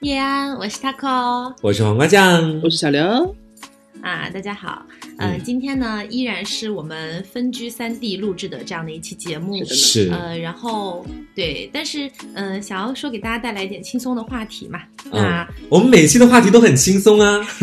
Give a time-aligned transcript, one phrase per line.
[0.00, 3.02] 叶安，我是 Taco，我是黄瓜酱，我是小刘。
[4.00, 4.86] 啊，大家好，
[5.18, 5.42] 呃，嗯。
[5.42, 15.20] 今天呢依然是我们分居三地录制的这样的一期节目，是呃，然后对，但是嗯、呃想要说给大家带来一点轻松的话题嘛，嗯。
[15.20, 17.44] 那我们每期的话题都很轻松啊。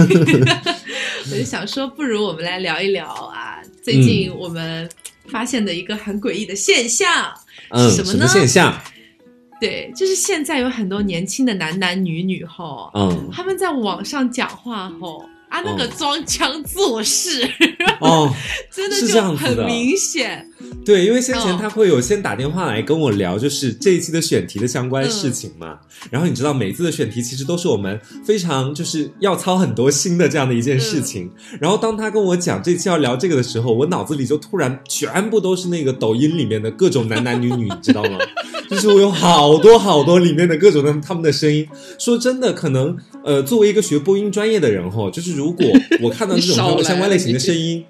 [1.32, 4.90] 我就想说，不如我们来聊一聊啊，最近嗯我们
[5.30, 7.34] 发现的一个很诡异的现象，
[7.70, 8.28] 嗯，什么呢？
[8.28, 8.78] 现象？
[9.60, 15.28] 对，就是现在有很多年轻的男男女女吼，嗯，他们在网上讲话吼。
[15.48, 17.50] 啊，那个哦装腔作势，
[18.02, 18.30] 哦，
[18.70, 20.46] 真的就很明显。
[20.86, 25.80] 对，因为先前哦他会有先打电话来跟我聊，就是这一期的选题的相关事情嘛。
[26.10, 31.30] 然后你知道，每一次的选题其实都是我们非常就是要操很多心的这样的一件事情。
[31.60, 38.18] 然后当他跟我讲这期要聊这个的时候，我脑子里就突然全部都是那个抖音里面的各种男男女女，你知道吗？
[38.70, 41.68] 就是我有好多好多里面的各种的他们的声音。
[42.00, 45.66] 说真的，可能呃，作为一个学播音专业的人哈，就是如果
[46.02, 47.84] 我看到这种相关类型的声音。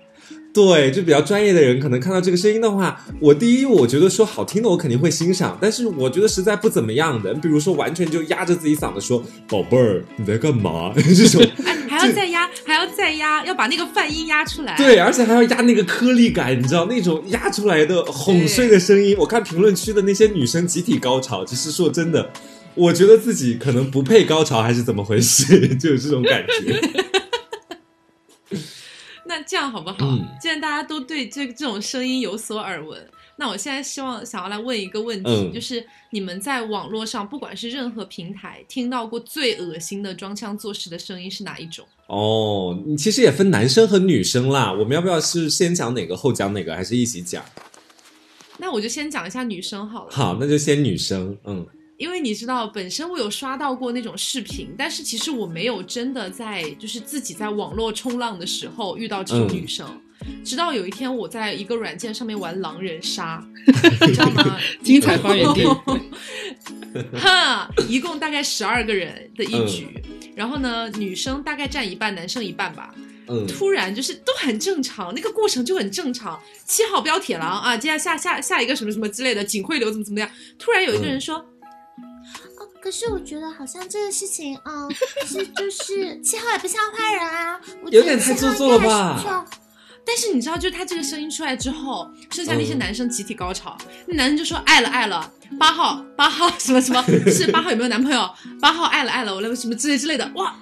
[0.56, 14.78] 对，就比较专业的人，可能看到这个声音的话，我第一，我觉得说好听的，我肯定会欣赏，但是我觉得实在不怎么样的，比如说完全就压着自己嗓子说“宝贝儿，你在干嘛” 这种，哎，还要再压，还要再压，要把那个泛音压出来。
[14.78, 19.14] 对，而且还要压那个颗粒感，你知道那种压出来的哄睡的声音。
[19.20, 22.32] 我看评论区的那些女生集体高潮，只是说真的，
[22.76, 26.80] 我觉得自己可能不配高潮，还是怎么回事， 就有这种感觉。
[29.36, 29.98] 那这样好不好？
[30.02, 33.06] 嗯既然大家都对这这种声音有所耳闻，
[33.36, 41.86] 那我现在希望想要来问一个问题，嗯就是你们在网络上，不管是任何平台，听到过最恶心的装腔作势的声音是哪一种？
[42.08, 44.72] 哦，你其实也分男生和女生啦。
[44.72, 47.44] 我们要不要是先讲哪个后讲哪个，还是一起讲？
[48.58, 50.12] 那我就先讲一下女生好了。
[50.12, 51.38] 好，那就先女生。
[51.44, 51.66] 嗯
[51.98, 60.02] 因为你知道，本身我有刷到过那种视频，但是其实我没有真的在就是自己在网络冲浪的时候遇到这种嗯女生。
[60.44, 63.46] 直到有一天，我在一个软件上面玩狼人杀，
[64.08, 64.58] 你知道吗？
[64.84, 65.64] 精彩发源地，
[67.18, 72.94] 哈， 一共大概十二个人的一局，嗯然后呢，女生大概占一半，男生一半吧。
[73.28, 76.40] 嗯突然就是都很正常，那个过程就很正常。
[76.64, 80.30] 七号标铁狼啊，接下来下下下一个什么什么之类的，警徽流怎么怎么样。
[80.60, 81.55] 突然有一个人说，哦，
[82.86, 84.88] 可是我觉得好像这个事情，嗯，
[85.26, 89.44] 是就是七号也不像坏人啊，我觉得有点太做作了吧
[90.06, 93.76] 但是你知道，就是他这个声音出来之后，剩下那些嗯男生集体高潮，
[94.06, 98.30] 那男生就说爱了爱了，八号八号什么什么，是八号有没有男朋友？
[98.62, 100.56] 八号爱了爱了，我那个什么之类之类的，哇，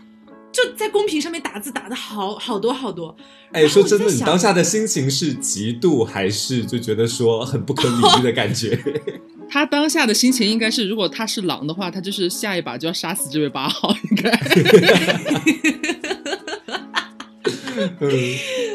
[0.49, 3.13] 就在公屏上面打字打的好好多好多。
[3.51, 8.81] 哎，说真的，你当下的心情是嫉妒，还是就觉得说很不可理喻的感觉？
[9.49, 14.31] 他当下的心情应该是，如果他是狼的话，他就是下一把就要杀死这位八号，应该。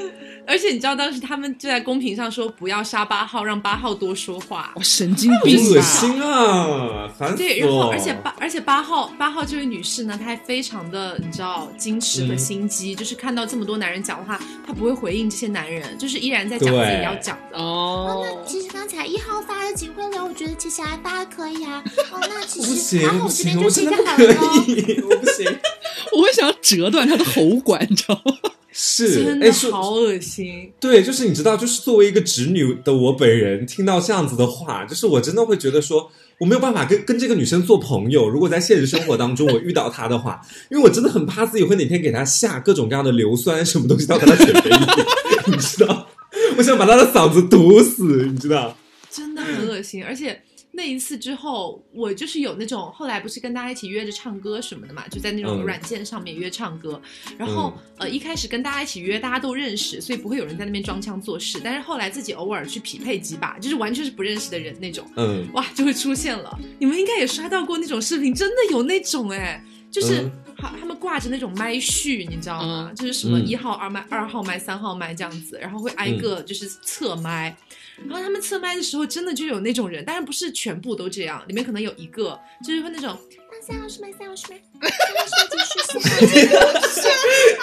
[0.48, 4.72] 而且你知道，当时他们就在公屏上说不要杀八号，让八号多说话。
[4.74, 5.68] 哇，神经病啊！
[5.68, 7.90] 恶心啊，烦死对，然后。
[7.90, 17.58] 而且八而且八号八号这位女士呢，她还非常的你知道矜持和嗯心机，就是看到这么多男人讲话，她不会回应这些男人，就是依然在讲自己要讲的。
[17.58, 21.84] 哦，哦那，其实刚才一号发的警徽流，我觉得其实还发的可以啊。
[22.10, 24.64] 哦，那 其实八号这边就是一个好人哦。
[25.10, 25.46] 我不行。
[26.16, 28.37] 我会想要折断他的喉管，你知道吗？
[29.06, 38.28] 是，真的好恶心，对，就是你知道，就是作为一个直女的我本人，听到这样子的话，就是我真的会觉得说，我没有办法跟跟这个女生做朋友。
[38.28, 44.76] 如果在现实生活当中我遇到她的话， 因为我真的很怕自己会哪天给她下各种各样的硫酸什么东西到她的嘴里，
[45.46, 46.08] 你知道？
[46.58, 48.76] 我想把她的嗓子堵死，你知道？
[49.10, 50.42] 真的很恶心，而且。
[50.78, 57.02] 那一次之后，我就是有那种后来不是跟大家一起约着唱歌什么的嘛，就在那种嗯软件上面约唱歌。
[57.36, 61.60] 然后、呃，一开始跟大家一起约，大家都认识，所以不会有人在那边装腔作势。
[61.64, 66.56] 但是后来自己偶尔去匹配几把，就是完全是不认识的人那种，嗯，哇，就会出现了。
[66.78, 69.60] 你们应该也刷到过那种视频，真的有那种哎，
[69.90, 72.92] 就是嗯好、他们挂着那种麦序，你知道吗？
[72.94, 77.56] 就是什么嗯一号、二麦、二号麦、三号麦这样子，然后会挨个就是测麦。
[78.06, 83.18] 然后他们侧麦的时候，真的就有那种人，当然不是全部都这样，里面可能有一个就是会那种
[83.50, 86.58] 那三号是麦，三号是麦，三号是麦 结束，四号结束。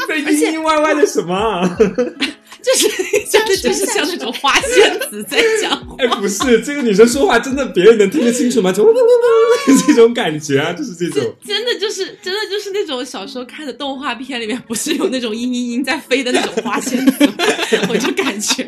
[0.07, 1.77] 这莺莺歪歪的什么啊？
[2.65, 2.87] 就是
[3.29, 5.95] 真的就是像那种花仙子在讲话。
[5.99, 8.71] 哎，不是，这个女生说话真的别人能听得清楚吗？
[8.71, 8.83] 就
[9.87, 11.35] 这种感觉啊，就是这种。
[11.45, 17.29] 真的就是真的就是那种小时候看的动画片里面，不是有那种嘤嘤嘤在飞的那种花仙子，
[17.87, 18.63] 我就感觉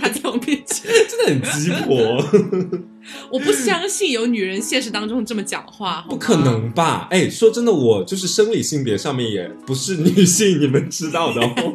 [0.00, 2.91] 她在我面前，真的很鸡婆。
[3.30, 6.36] 我不相信有女人现实当中这么讲话，不可。
[6.36, 7.08] 能吧？
[7.10, 11.72] 哎，说真的，我就是生理性别上面也不是女性，你们知道的哦。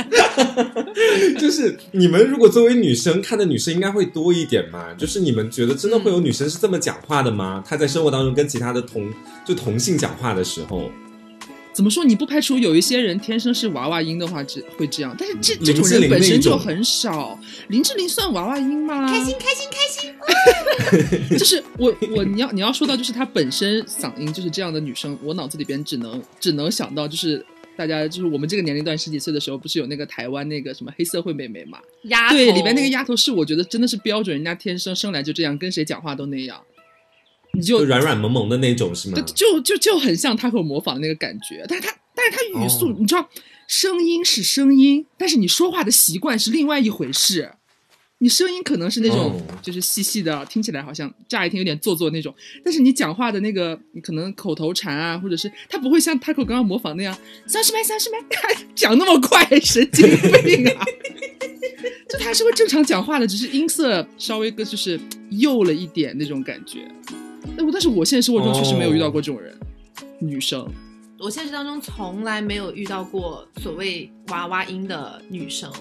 [1.39, 4.93] 就是你们如果作为女生看的女生应该会多一点嘛。
[4.97, 7.63] 就是你们觉得真的会有女生是这么讲话的吗？
[7.65, 9.09] 她在生活当中跟其他的同
[9.45, 10.89] 就同性讲话的时候，
[11.77, 12.03] 怎么说？
[12.03, 17.39] 你不排除有一些人天生是娃娃音的话，这会这样，但是这这种人本身就很少。
[17.67, 19.07] 林志玲算娃娃音吗？
[19.07, 21.37] 开心开心开心！
[21.37, 27.45] 就是我我你要你要说到就是她本身嗓音就是这样的女生，我脑子里边只能只能想到就是
[27.75, 31.77] 大家就是我们这个年龄段十几岁的时候，不是有那个台湾那个什么黑社会妹妹嘛？
[32.05, 36.59] 丫头对，里边那个丫头是我觉得真的是标准，人家天生生来就这样，跟谁讲话都那样，
[37.57, 39.19] 你就就软软萌萌的那种是吗？
[39.35, 43.27] 就就就很像他和我模仿的那个感觉，但是他但是他语速、哦你知道，
[43.67, 47.51] 声音是声音，但是你说话的习惯是另外一回事。
[48.19, 52.33] 你声音可能是那种、哦就是细细的，听起来好像乍一听有点做作那种，
[52.65, 57.15] 但是你讲话的那个，你可能口头禅啊，或者是他不会像 Taco 刚刚模仿那样
[57.45, 58.17] 三十迈三十麦
[58.73, 60.07] 讲那么快，神经
[60.43, 60.83] 病啊！
[62.09, 64.99] 就他还是会正常讲话的，只是音色稍微个就是
[65.29, 66.87] 幼了一点那种感觉。
[67.55, 69.55] 但我但是我现实生活中确实没有遇到过这种人，
[70.19, 70.67] 女生。
[71.19, 75.71] 我现实当中从来没有遇到过所谓娃娃音的女生，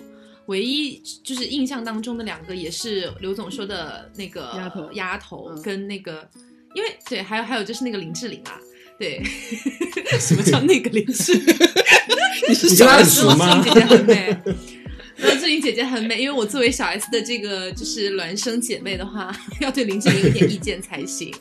[0.46, 6.26] 唯一就是印象当中的两个，也是刘总说的那个丫头丫头嗯跟那个，
[6.74, 8.58] 因为对，还有还有就是那个林志玲啊，
[8.98, 9.22] 对，
[10.18, 11.44] 什么叫那个林志玲？
[12.48, 14.36] 你是你跟她很熟吗姐姐很美。
[15.16, 21.32] 林志玲姐姐很美，因为我作为小 S 的这个就是孪生姐妹的话， 要对林志玲有点意见才行。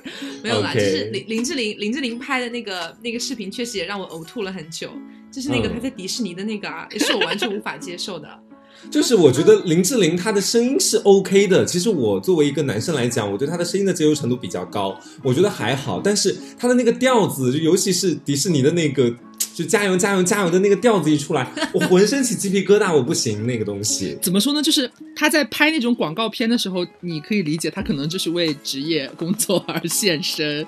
[0.42, 4.90] 没有啦就是林林志玲林志玲拍的那个那个视频，确实也让我呕吐了很久。
[5.32, 8.28] 就是那个嗯她在迪士尼的那个啊，也是我完全无法接受的。
[8.92, 11.66] 就是我觉得林志玲她的声音是 OK 的。
[11.66, 16.00] 其实我作为一个男生来讲，我对她的声音的接受程度比较高，我觉得还好。
[16.02, 19.14] 但是她的那个调子，就尤其是迪士尼的那个，
[19.56, 24.18] 就加油加油加油的那个调子一出来，我浑身起鸡皮疙瘩，我不行那个东西。
[24.22, 24.62] 怎么说呢？
[24.62, 30.66] 就是他在拍那种广告片的时候，你可以理解他可能就是为职业工作而献身，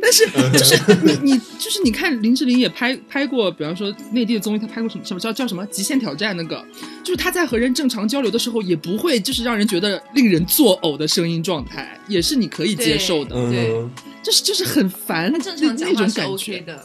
[0.00, 6.64] 但是就是你你就是你看林志玲也拍拍过，比方说内地的综艺，她拍过什么什么叫叫什么《极限挑战》那个，
[7.02, 13.88] 就是她在和人正常交流的时候，也不会就是让人觉得令人作呕的声音状态，也是你可以接受的，嗯对。
[14.22, 16.60] 就是就是很烦她正常讲那话是种感 OK。
[16.66, 16.84] 的。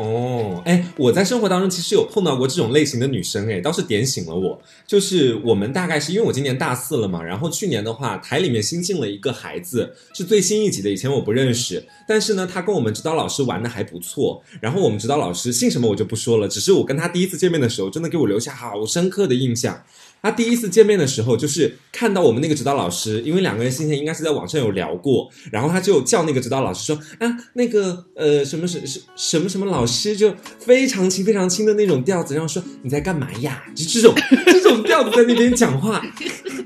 [0.00, 4.58] 哦，哎，我在生活当中其实有碰到过这种类型的女生，哎，倒是点醒了我。
[4.86, 14.42] 就是我们大概是因为我今年大四了嘛，然后去年的话，台里面新进了一个孩子，是最新一级的，以前我不认识，但是呢，他跟我们指导老师玩的还不错。
[14.58, 19.84] 然后我们指导老师姓什么我就不说了，只是我跟他第一次见面的时候，真的给我留下好深刻的印象。
[20.22, 33.64] 他第一次见面的时候，就是看到我们那个指导老师，因为两个人先前应该是在网上有聊过，然后他就叫那个指导老师说啊，那个呃什么什什什么什么老师，就非常轻非常轻的那种调子，然后说你在干嘛呀？
[33.74, 34.14] 就这种
[34.46, 36.02] 这种调子在那边讲话，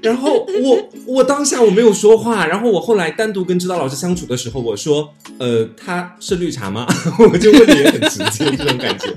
[0.02, 6.86] 然后我我当下我没有说话，然后我后来单独跟指导老师相处的时候，我说呃他是绿茶吗？
[7.18, 9.14] 我就问的也很直接，这种感觉。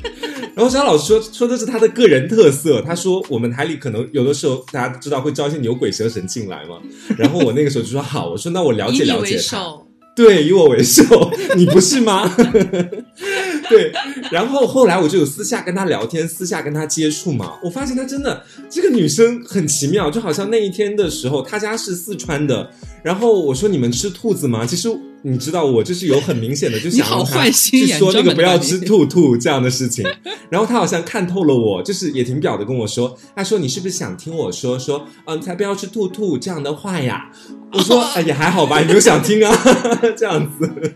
[0.55, 6.79] 然后指导老师说说这是他的个人特色，他说我们台里可能有的时候大家知道会招一些牛鬼蛇神进来嘛，
[7.17, 9.73] 然后我那个时候就说好，我说那我了解了解他。
[10.15, 12.27] 对，以我为首，你不是吗？
[13.69, 13.91] 对，
[14.31, 22.67] 然后后来我就有私下跟他聊天，私下跟他接触嘛，我发现他真的这个女生很奇妙，就好像那一天的时候，她家是四川的，
[23.03, 24.65] 然后我说你们吃兔子吗？
[24.65, 24.89] 其实
[25.23, 30.05] 你知道我就是有很明显的就想让她坏心眼去说那个不要吃兔兔这样的事情，
[30.49, 37.29] 然后他好像看透了我，就是也挺表的跟我说，他说你是不是想听我说说，嗯，才不要吃兔兔这样的话呀？
[37.73, 39.53] 我说哎也还好吧，你没有想听啊，
[40.15, 40.95] 这样子。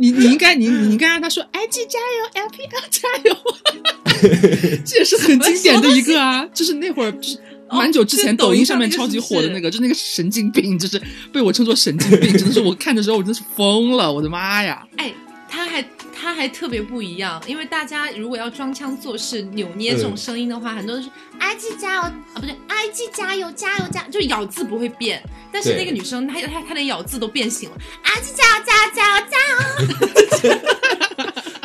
[0.00, 3.36] 你你应该你你应该让他说 IG 加油，LPL 加油，
[4.86, 7.38] 这也是很经典的一个啊，就是那会儿就是。
[7.70, 11.00] 蛮久之前，抖抖音上面超级火的那个，就那个神经病，就是
[11.32, 14.86] 被我称作神经病， 真的是我看的时候我真是疯了，我的妈呀！
[14.96, 15.12] 哎，
[15.48, 15.82] 他还
[16.14, 21.08] 他还特别不一样，因为大家如果要装腔作势、扭捏这种嗯声音的话，很多都是
[21.40, 25.22] IG 加油啊，不对，IG 加油加油加油就咬字不会变，
[25.52, 30.58] 但是那个女生她她她连咬字都变形了，，IG 加油加油加油加油！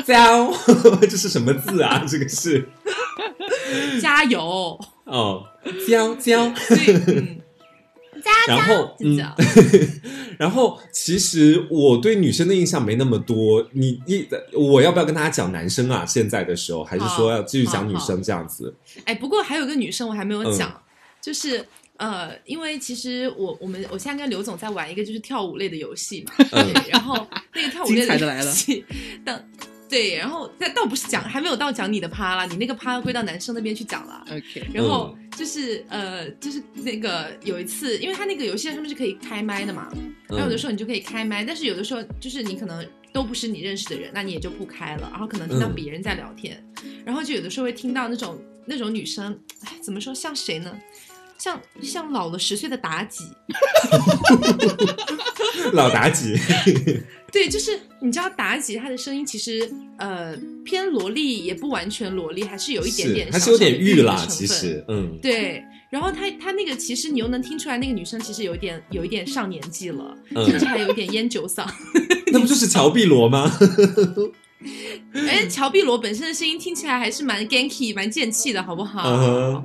[0.05, 0.53] 加油，
[1.10, 2.05] 这是什么字啊？
[2.07, 2.67] 这个是
[4.01, 4.77] 加油！
[5.05, 5.43] 哦，
[5.88, 6.53] 焦焦。
[6.55, 7.41] 所以 嗯，
[8.48, 8.96] 然后。
[10.39, 13.65] 然后其实我对女生的印象没那么多。
[13.72, 16.03] 你你我要不要跟大家讲男生啊？
[16.05, 18.74] 现在的时候，还是说要继续讲女生这样子？
[19.05, 20.82] 哎，不过还有个女生我还没有讲，嗯
[21.22, 21.63] 就是
[21.98, 27.15] 呃，因为其实我我们我现在跟刘总在玩一个就是跳舞类的游戏嘛，嗯对，然后
[27.53, 28.84] 那个跳舞类的游戏，
[29.24, 29.39] 当
[29.93, 34.25] 对，然后但倒不是讲还没有到讲你的趴啦，你那个趴归到男生那边去讲了。
[34.31, 39.88] OK，然后就是、呃，就是那个有一次，因为他那个游戏上面是可以开麦的嘛，
[40.27, 45.75] 然后有的时候你就可以开麦，但是有的时候就是你可能都不是你认识的人，那你也就不开了，然后可能听到嗯。
[45.75, 46.59] 别人在聊天，
[47.05, 50.75] 然后就有的时候会听到那种那种女生，哎，怎么说像谁呢？
[51.38, 53.25] 像像老了十岁的妲己，
[55.73, 56.35] 老妲己，
[57.34, 71.68] 对，就是你知道妲己她的声音其实呃偏萝莉，也不完全萝莉，还是有一点点是还是有点小小的的玉啦，其实，嗯，对，然后她她那个其实你又能听出来，那个女生其实有一点有一点上年纪了，嗯甚至还有一点烟酒嗓。
[72.32, 73.52] 那不就是乔碧萝吗？
[75.13, 79.63] 哎，乔碧萝本身的声音听起来还是蛮 ganky、蛮贱气的，好不好？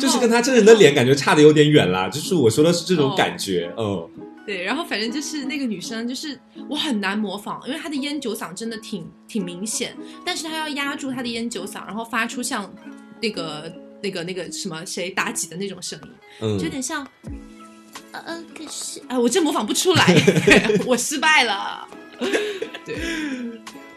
[0.00, 4.08] 就是跟她真人的脸感觉差的有点远啦，就是我说的是这种感觉，嗯
[4.46, 12.72] 对，然后反正就是那个女生，就是我很难模仿，因为她的烟酒嗓真的挺挺明显，但是她要压住她的烟酒嗓，然后发出像
[13.20, 15.98] 那个那个那个什么谁妲己的那种声
[16.40, 17.06] 音，就有嗯，点像，
[18.12, 20.06] 呃呃，可是哎，我真模仿不出来，
[20.86, 21.86] 我失败了。
[22.84, 22.96] 对，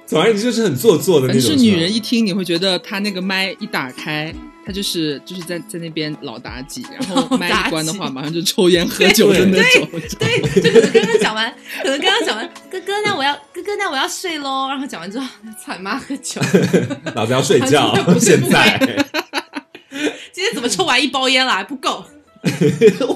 [0.06, 1.42] 总而言之就是很做作的那种。
[1.42, 4.34] 是女人一听，你会觉得她那个麦一打开，
[4.66, 9.88] 她就是就是在在那边老妲己，然后麦一关的话，马上就抽烟喝酒的那种。
[10.20, 14.70] 对，就可能刚刚讲完，可能刚刚讲完，哥哥，那我要哥哥，那我要睡喽。
[14.70, 15.28] 然后讲完之后，
[15.64, 16.42] 操你妈喝酒，
[17.16, 18.80] 老子要睡觉完全不，现在。
[20.34, 22.04] 今天怎么抽完一包烟了还不够？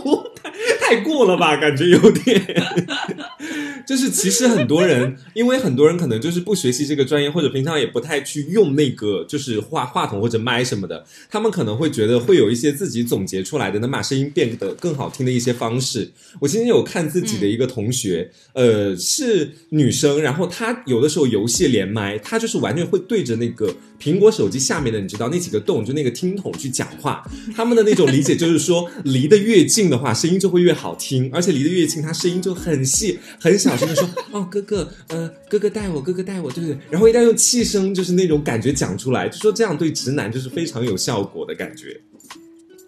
[0.03, 0.31] 我
[0.81, 2.41] 太过了吧，感觉有点。
[3.85, 16.11] 就是其实很多人，因为很多人可能就是不学习这个专业，或者平常也不太去用那个就是话话筒或者麦什么的，他们可能会觉得会有一些自己总结出来的能把声音变得更好听的一些方式。
[16.41, 27.23] 我今天有看自己的一个同学，呃，是女生，然后她有的时候游戏连麦，她就是完全会对着那个苹果手机下面的，你知道那几个洞，就那个听筒去讲话。
[27.55, 41.99] 他们的那种理解就是说，离得越近的话，声音就会越好听，而且离得越近，他声音就很细，很小声的说： “哦，哥哥，呃，哥哥带我，哥哥带我，对不对？”然后一定要用气声，就是那种感觉讲出来，就说这样对直男就是非常有效果的感觉。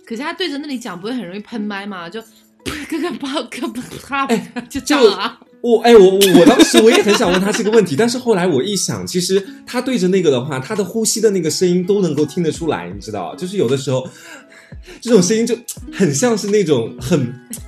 [0.06, 2.10] 可是他对着那里讲，不会很容易喷麦吗？
[2.10, 2.22] 就
[2.90, 4.28] 哥哥不好，哥不怕，
[4.70, 5.40] 就这就样啊。
[5.62, 14.08] 我哎，我我我当时我也很想问他这个问题，但是后来我一想，其实他对着那个的话，他的呼吸的那个声音都能够听得出来，你知道，就是有的时候。
[15.02, 15.58] 这种声音就
[15.92, 17.20] 很像是那种很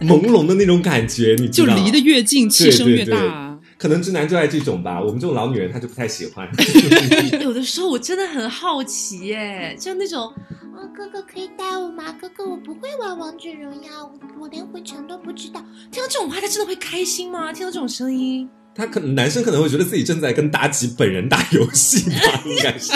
[0.01, 1.75] 朦胧的那种感觉，你知道？
[1.75, 3.57] 就离得越近，气声越大啊。
[3.77, 6.47] 可能直男就爱这种吧，我们这种老女人她就不太喜欢。
[7.41, 10.31] 有的时候我真的很好奇耶，就那种
[10.73, 12.11] 哦，哥哥可以带我吗？
[12.19, 15.63] 哥哥，我不会玩王者荣耀，我我连回城都不知道。
[15.91, 17.51] 听到这种话，他真的会开心吗？
[17.51, 22.93] 听到这种声音，他可能男生可能会觉得自己正在跟妲己本人打游戏吧，应该是。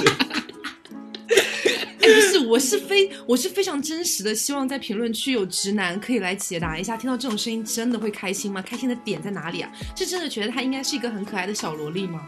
[2.48, 8.62] 我是非我是非常真实的，希望在评论区有直男可以来解答一下，听到这种声音真的会开心吗？
[8.62, 9.72] 开心的点在哪里啊？
[9.96, 12.22] 是真的觉得他应该是一个很可爱的小萝莉吗？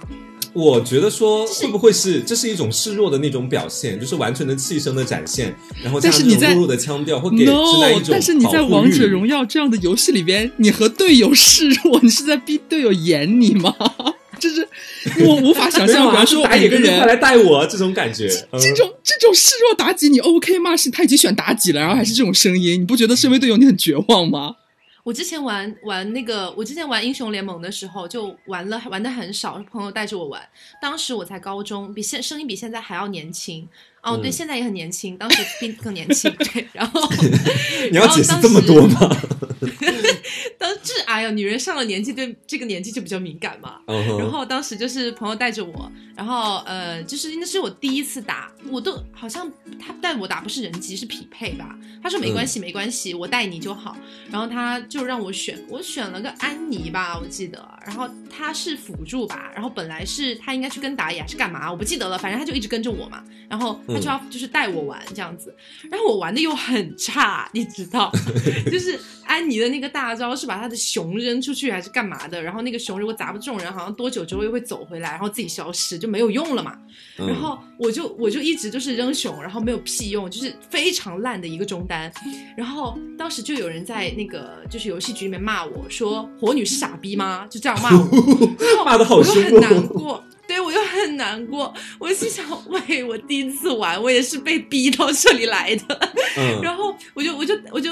[0.53, 13.75] 我觉得说会不会是这是一种示弱的那种表现，就是完全的气声的展现，然后加上但是你在这种弱弱的腔调，会给直男一 No，种但是你在王者荣耀这样的游戏里边，你和队友示弱，你是在逼队友演你吗？
[14.39, 14.67] 就是
[15.25, 18.27] 我无法想象，没有啊比方说打野个人来带我这种感觉。
[18.51, 20.75] 嗯这种这种示弱妲己，你 OK 吗？
[20.75, 24.55] 是他已经选妲己了，然后还是这种声音，你不觉得身为队友你很绝望吗？
[25.03, 30.41] 我之前玩玩那个，我之前玩英雄联盟的时候，就玩了玩的很少，朋友带着我玩。
[30.81, 33.65] 当时我才高中，比现声音比现在还要年轻。
[34.11, 36.31] 哦，对，嗯现在也很年轻，当时比更年轻。
[36.53, 37.01] 对，然后
[37.91, 38.99] 你要解释这么多吗？
[40.57, 43.79] 当时哎呀，女人上了年纪，对这个年纪就比较敏感嘛。
[44.17, 51.77] 然后当时就是朋友带着我，然后呃，就是那是我第一次打，我都好像他带我打不是人机是匹配吧？
[52.01, 53.95] 他说没关系、没关系，我带你就好。
[54.29, 57.65] 然后他就让我选，我选了个安妮吧，我记得。
[57.85, 63.23] 然后他是辅助吧，然后本来是他应该去跟打野还是干嘛，我不记得了，反正他就一直跟着我嘛。
[63.49, 65.55] 然后他就要就是带我玩这样子，
[65.89, 68.11] 然后我玩的又很差，你知道，
[68.71, 76.77] 就是安妮的那个大招是把他的熊扔出去还是干嘛的，然后那个熊如果砸不中人，好像多久之后又会走回来，然后自己消失就没有用了嘛。
[77.19, 82.11] 嗯然后我就我就一直就是扔熊，然后没有屁用，就是非常烂的一个中单。
[82.55, 87.47] 然后当时就有人在那个就是游戏局里面骂我说火女是傻逼吗？
[87.49, 90.23] 就这样骂我， 骂的好我又凶很难哦过。
[90.57, 97.91] 对，我就很难过，我心想，喂，我第一次玩，我也是被逼到这里来的，嗯然后我就我就我就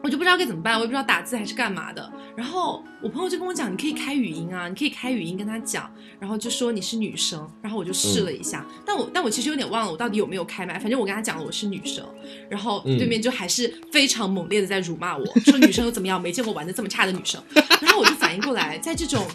[0.00, 2.08] 我就不知道该怎么办，我也不知道打字还是干嘛的。
[2.36, 12.06] 然后我朋友就跟我讲，你可以开语音啊，你可以开语音跟他讲，然后就说你是女生，然后我就试了一下，但我但我其实有点忘了我到底有没有开麦，反正我跟他讲了我是女生，
[12.48, 17.42] 然后嗯对面就还是非常猛烈的在辱骂我，说女生又怎么样，没见过玩的这么差的女生。
[17.80, 19.26] 然后我就反应过来，在这种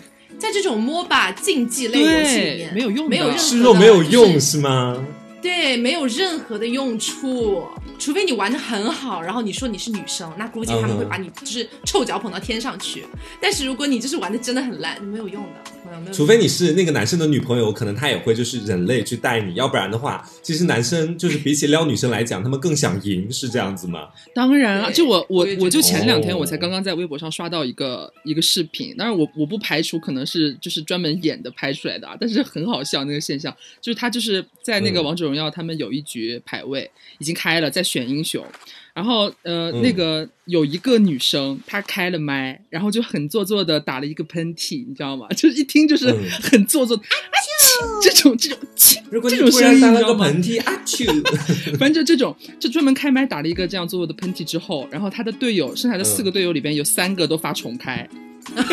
[0.44, 5.02] 在这种 MOBA 竞技类游戏里面，没有用没有任何的吃肉没有用就是是吗？
[5.42, 7.64] 对，没有任何的用处，
[8.04, 13.06] 除非你玩的很好，然后你说你是女生，那估计他们会把你就是臭脚捧到天上去。
[13.42, 16.12] 但是如果你就是玩的真的很烂，没有用的。
[16.12, 24.10] 除非你是那个男生的女朋友，可能他也会就是忍泪去带你，要不然的话，其实男生就是比起撩女生来讲，他们更想赢，是这样子吗？
[24.34, 38.44] 当然啊，就我我我就前两天哦我才刚刚在微博上刷到一个一个视频，当然我我不排除可能是就是专门演的拍出来的啊，但是很好笑那个现象，就是他就是在那个嗯王者荣耀他们有一局排位已经开了，在选英雄，
[38.92, 45.28] 然后呃、嗯那个有一个女生她开了麦，然后就很做作的打了一个喷嚏，你知道吗？
[45.38, 47.04] 就是一听就是嗯很做作，啊
[48.02, 50.02] 这种这种切如果你这种声音打了？
[50.08, 51.06] 个喷嚏，啊啾！
[51.78, 58.10] 反正就这种，就专门开麦打了一个这样做作的喷嚏之后，然后他的队友剩下的四个队友里边有三个都发重开，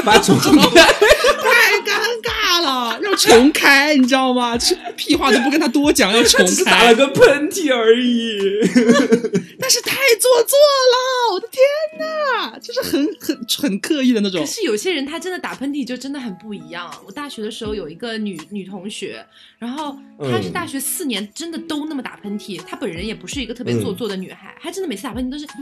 [0.02, 4.56] 发重开太尴尬了，要重开，你知道吗？
[4.58, 8.38] 这屁话都不跟他多讲，要重只是打了，个喷嚏而已。
[9.60, 10.58] 但是太做作
[10.92, 11.60] 了，我的天
[11.98, 14.46] 哪，就是很很很刻意的那种可。
[14.46, 16.90] 是有些人他真的打喷嚏就真的很不一样。
[17.06, 19.24] 我大学的时候有一个女女同学，
[19.58, 25.52] 然后她是嗯大学四年真的都那么打喷嚏，她本人也不是一个特别做作的女孩，她真的每次打喷嚏都是啊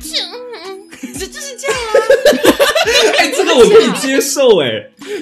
[0.00, 2.55] 啾，嗯嗯就 就是这样啊。
[3.18, 4.70] 哎，这个我可以接受哎，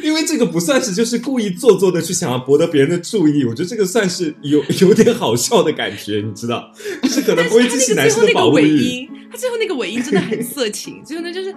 [0.02, 6.70] 因为这个不算是就是故意做作的去想要博得别人的注意，我觉得这个算是有有点好笑的感觉，你知道，
[7.02, 8.62] 就是可能不会激起男生的那个保护欲。
[8.62, 11.56] 尾音，他最后那个尾音真的很色情，最后呢就是啊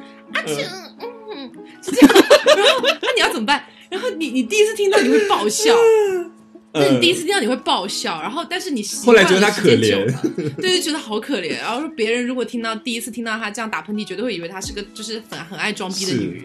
[1.35, 1.51] 嗯，
[1.83, 2.15] 是这样。
[2.55, 3.63] 然后那你要怎么办？
[3.89, 5.75] 然后你你第一次听到你会爆笑，
[6.73, 10.05] 那你第一次听到你会爆笑，然后但是你后来觉得他可怜
[10.61, 11.57] 对，就觉得好可怜。
[11.57, 16.43] 然后说别人如果听到第一次听到他这样打喷嚏，绝对会以为他是个就是很很爱装逼的女人，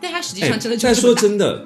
[0.00, 1.64] 但他实际哎上真的就但说真的，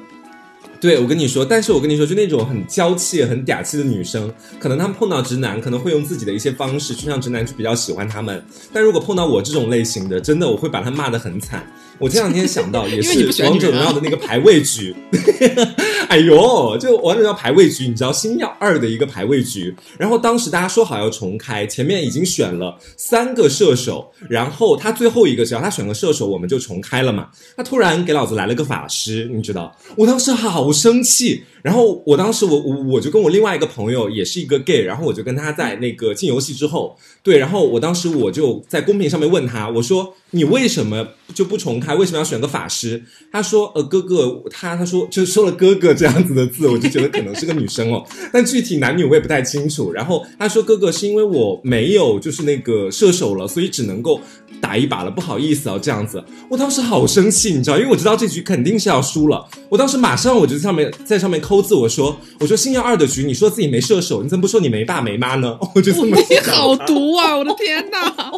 [0.80, 8.44] 对我跟你说，但是我跟你说，就那种很娇气、很嗲气的女生，可能她们碰到直男，可能会用自己的一些方式去让直男去比较喜欢他们。
[8.72, 11.64] 但如果碰到我这种类型的，真的我会把他骂的很惨。
[11.98, 14.92] 我这两天想到， 也是王者荣耀的那个排位局，
[16.12, 27.30] 哎呦，就王者荣耀排位局，你知道星耀二的一个排位局，然后当时大家说好要重开，前面已经选了三个射手，然后他最后一个只要他选个射手，我们就重开了嘛。
[27.56, 31.44] 他突然给老子来了个法师，你知道，我当时好生气。
[31.62, 41.94] 然后我当时我我我就跟我另外一个朋友也是一个 gay，然后我就跟他在那个进游戏之后，对，然后我当时我就在公屏上面问他，我说你为什么就不重开？
[41.94, 43.02] 为什么要选个法师？
[43.30, 49.92] 他说呃哥哥，他他说就说了哥哥这样子的字，我就觉得可能是个女生哦，但具体男女我也不太清楚。
[49.92, 54.20] 然后他说哥哥是因为我没有就是那个射手了，所以只能够
[54.60, 56.22] 打一把了，不好意思哦这样子。
[56.48, 59.46] 我当时好生气，你知道，因为我知道这局肯定是要输了。
[59.68, 65.58] 我当时马上我就在上面在上面抠字，我说我说星耀二的局，你说自己没射手，你怎么不说你没爸没妈呢？
[65.76, 67.36] 我就这么你好毒啊！
[67.36, 68.32] 我的天哪！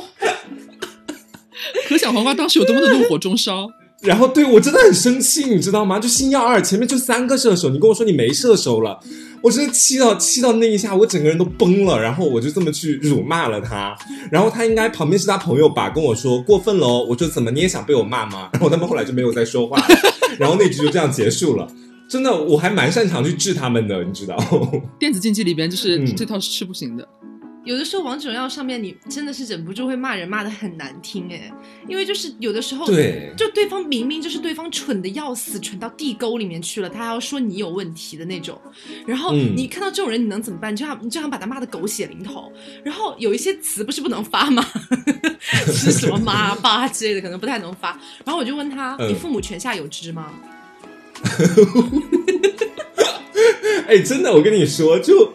[1.86, 3.68] 可想黄瓜当时有多么的怒火中烧。
[4.00, 6.00] 然后对我真的很生气，你知道吗？
[6.00, 8.98] 就星耀二前面就三个射手，你跟我说你没射手了，
[9.42, 12.02] 我真的气到气到那一下，我整个人都崩了。
[12.02, 13.96] 然后我就这么去辱骂了他，
[14.32, 17.06] 然后他应该旁边是他朋友吧，跟我说过分了哦。
[17.08, 18.50] 我说怎么你也想被我骂吗？
[18.54, 19.80] 然后他们后来就没有再说话，
[20.38, 21.68] 然后那局就这样结束了。
[22.08, 24.36] 真的，我还蛮擅长去治他们的，你知道？
[24.98, 27.06] 电子竞技里边就是、嗯这套是吃不行的。
[27.64, 31.50] 有的时候王者荣耀上面你真的是忍不住会骂人骂的很难听哎，
[31.88, 38.60] 因为就是有的时候对就对方明明就是对方蠢的要死，蠢到地沟里面去了，他还要说你有问题的那种。
[39.06, 40.70] 然后嗯你看到这种人，你能怎么办？
[40.70, 42.52] 你就想你就想把他骂的狗血淋头。
[42.84, 44.62] 然后有一些词不是不能发吗？
[45.72, 47.98] 是什么妈爸之类的，可能不太能发。
[48.26, 50.30] 然后我就问他：“嗯你父母泉下有知吗
[53.86, 55.32] 哎，真的，我跟你说，就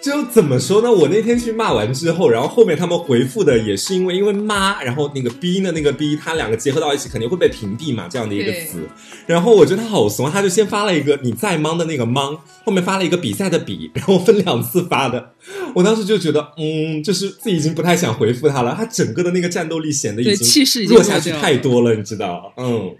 [0.00, 0.90] 就怎么说呢？
[0.90, 8.86] 我那天去骂完之后，然后后面他们回复的也是因为因为妈，然后那个逼呢，那个逼，他两个结合到一起肯定会被屏蔽嘛，这样的一个词。
[9.26, 15.32] 然后我觉得他好怂，他就先发了一个你在忙的那个忙，后面发了一个比赛的比，然后分两次发的。
[15.74, 22.52] 我当时就觉得，嗯，就是自己已经不太想回复他了，他整个的那个战斗力显得已经弱下去太多了，你知道？
[22.56, 22.94] 嗯。？”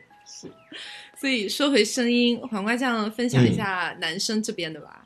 [1.20, 5.04] 所以说回声音，黄瓜酱分享一下男生这边的吧。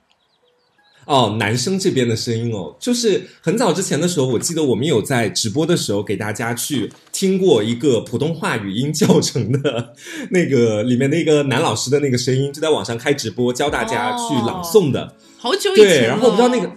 [1.04, 9.94] 哦，男生这边的声音哦，就是很早之前的时候，我记得我们有在直播的时候给大家去听过一个普通话语音教程的
[10.30, 15.16] 那个里面的一个男老师的那个声音，就在网上开直播教大家去朗诵的。
[15.38, 16.70] 好久以前对，然后我不知道那个。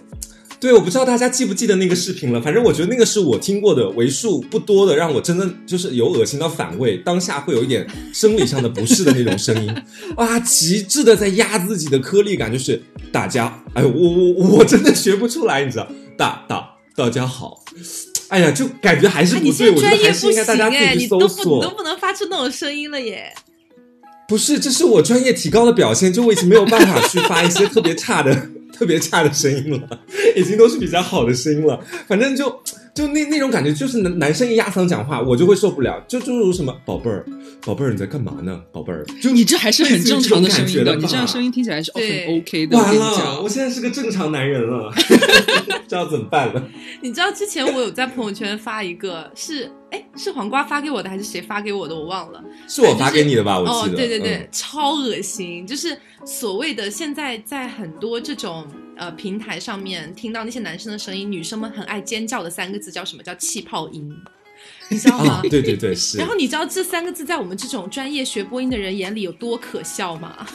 [0.58, 2.40] 对，我不知道大家记不记得那个视频了。
[2.40, 9.74] 反正我觉得那个是我听过的为数不多的，让我真的就是有恶心到反胃，当下会有一点生理上的不适的那种声音，
[10.16, 17.62] 哇，极致的在压自己的颗粒感，就是大家，哎呦，我我我真的学不出来，你知道，大大大家好，
[18.28, 21.70] 哎呀，就感觉还是哎，不对，我觉得还专业不是应该大家行哎，自己去搜你都不你都。
[21.76, 23.32] 不能发出那种声音了耶。
[24.26, 30.00] 不是，这是我专业提高的表现，就我已经没有办法去发一些特别差的、特别差的声音了，
[30.36, 31.82] 已经都是比较好的声音了。
[32.06, 32.62] 反正就
[32.96, 36.02] 就那那种感觉，就是男男生一压嗓讲话，我就会受不了。
[36.08, 37.26] 就就如什么宝贝儿，
[37.64, 38.58] 宝贝儿你在干嘛呢？
[38.72, 42.78] 宝贝儿，就你这还是很正常的声音的，你这样声音听起来是哦对很 OK 的。
[42.78, 44.90] 我完跟你了，我，现在是个正常男人了，
[45.86, 46.62] 这要怎么办了？
[47.02, 51.94] 你知道之前我有在朋友圈发一个，是哎是黄瓜发给我的还是谁发给我的？
[51.94, 52.42] 我忘了。
[52.66, 53.58] 是我发给你的吧？
[53.60, 53.96] 我哦记，得。
[53.96, 55.66] 对对对，嗯超恶心！
[55.66, 63.22] 就是所谓的现在在很多这种呃平台上面听到那些男生的声音，女生们很爱尖叫的三个字叫什么？
[63.22, 64.10] 叫气泡音，
[64.88, 65.40] 你知道吗啊，？
[65.42, 66.26] 对对对，是然。
[66.26, 70.46] 后你知道这三个字在我们这种专业学播音的人眼里有多可笑吗？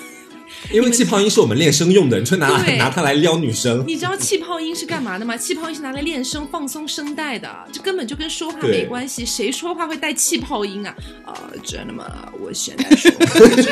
[0.71, 2.47] 因为气泡音是我们练声用的，你却拿
[2.78, 3.84] 拿它来撩女生。
[3.88, 5.36] 你知道气泡音是干嘛的吗？
[5.36, 9.26] 气泡音是拿来练声、放松声带的，这根本就跟说话没关系。
[9.26, 10.95] 谁说话会带气泡音啊？
[11.26, 12.06] 啊、真的吗？
[12.39, 13.71] 我现在说话就是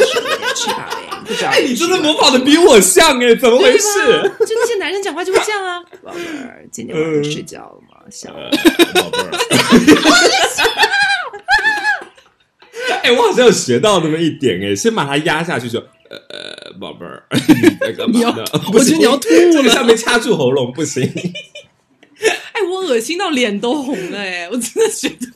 [0.55, 3.87] 气泡音，不知道 哎，你真的模仿的比我像哎，怎么回事？
[4.45, 7.99] 就那些男生讲话就会这样啊， 宝贝儿，今天晚上睡觉了吗？
[8.11, 8.39] 想我
[9.01, 9.29] 宝贝儿。
[13.03, 16.38] 哎，我好像有学到那么一点哎，先把它压下去就，呃呃，
[16.79, 18.43] 宝贝儿，你 在干嘛呢？
[18.73, 19.69] 我觉得你要吐这个了。
[19.73, 21.03] 下面掐住喉咙不行。
[22.23, 25.27] 哎，我恶心到脸都红了哎，我真的觉得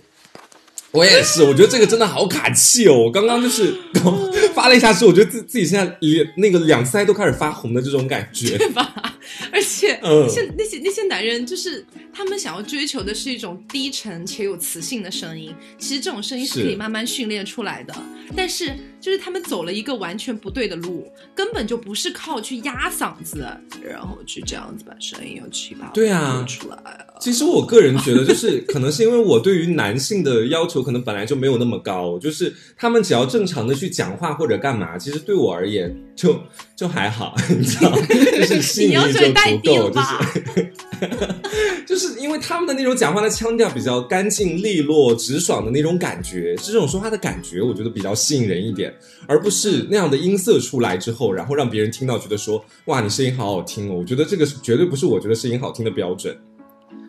[0.91, 2.93] 我也是，我觉得这个真的好卡气哦！
[3.05, 8.57] 我刚刚就是 刚发了一下之后，我觉得自自己现在脸那个两腮都开始发红的这种感觉。
[8.57, 9.15] 对吧？
[9.51, 15.53] 而且嗯现那些那些男人，就是他们想要追求的是一种低沉且有磁性的声音。
[15.77, 17.93] 其实这种声音是是可以慢慢训练出来的，
[18.35, 23.47] 但是就是他们走了一个完全不对的路，根本就不是靠去压嗓子，
[23.83, 27.19] 然后去这样子把声音又气泡对啊出来了。
[27.19, 36.39] 其实我个人觉得，就是可能是因为我对于男性的要求可能本来就没有那么高，就是他们只要正常的去讲话或者干嘛，其实对我而言就
[36.75, 39.19] 就还好， 你知道， 就是吸引力就足
[39.63, 40.01] 够，就？
[40.01, 40.73] 是
[41.85, 48.93] 就是因为他们的那种讲话的腔调比较干净利落、直爽的那种感觉，是这种说话的感觉，我觉得比较吸引人一点，
[49.27, 56.35] 而不是那样的音色出来之后，然后让别人听到觉得说哇你声音好好听哦，我觉得这个是绝对不是我觉得声音好听的标准。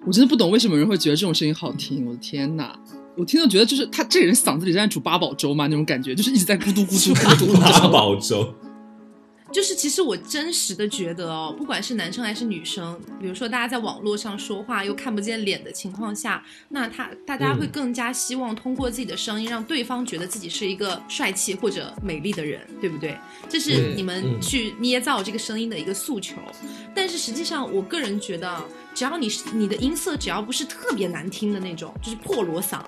[0.07, 2.79] 我真的不懂为什么人会觉得这种声音好听，我的天哪！
[3.17, 7.55] 我听到觉得就是他这个人嗓子里在煮八宝粥嘛，那种感觉，就是一直在咕嘟咕嘟咕嘟。
[7.61, 8.53] 八宝粥。
[9.55, 23.17] 就是其实我真实的觉得哦，不管是男生还是女生，比如说大家在网络上说话又看不见脸的情况下，那他大家会嗯更加希望通过自己的声音让对方觉得自己是一个帅气或者美丽的人，对不对？
[23.49, 26.35] 这是嗯你们嗯去捏造这个声音的一个诉求。
[26.93, 32.81] 但是实际上，我个人觉得啊，只要你是你的音色只要不是特别难听的那种，就是破锣嗓。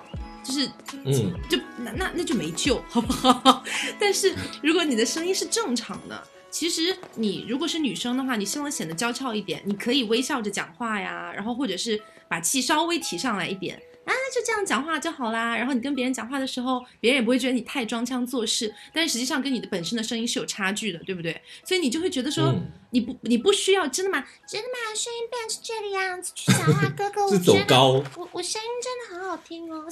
[0.43, 0.69] 就是，
[1.03, 3.63] 嗯，就那那那就没救，好不好？
[3.99, 13.81] 但是如果你的声音是正常的，其实你如果是女生的话，你希望显得娇俏一点，你可以微笑着讲话呀，然后或者是把气稍微提上来一点。
[14.27, 15.55] 啊，就这样讲话就好啦。
[15.55, 21.39] 然后你跟别人讲话的时候，别人也不会觉得你太装腔作势，但是实际上跟你的本身的声音是有差距的，对不对？
[21.63, 24.23] 所以你就会觉得说，嗯你不你不需要真的吗？
[24.47, 24.95] 真的吗？
[24.95, 28.03] 声音变成这个样子去讲话，哥哥， 我觉得高。
[28.15, 29.85] 我我声音真的很好听哦。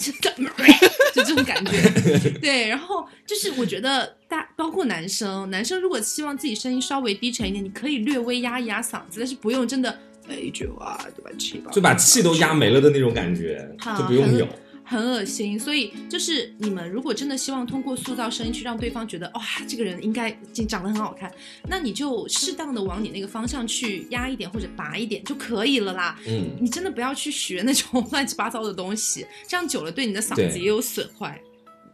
[1.13, 2.29] 就这种感觉。
[2.39, 14.47] 对，然后就是我觉得大包括男生，男生如果希望自己声音稍微低沉一点，你可以略微压一压嗓子，但是不用真的每一句话就把气吧，就把气都压没了的那种感觉，就不用有。
[14.87, 15.59] 很恶心。
[15.59, 20.29] 所以就是你们如果真的希望通过塑造声音去让对方觉得哇，这个人应该
[20.67, 21.31] 长得很好看，
[21.67, 26.15] 那你就适当的往你那个方向去压一点或者拔一点就可以了啦。
[26.27, 31.41] 嗯，你真的不要去学那种乱七八糟的东西，这样久了对你的嗓子也有损坏。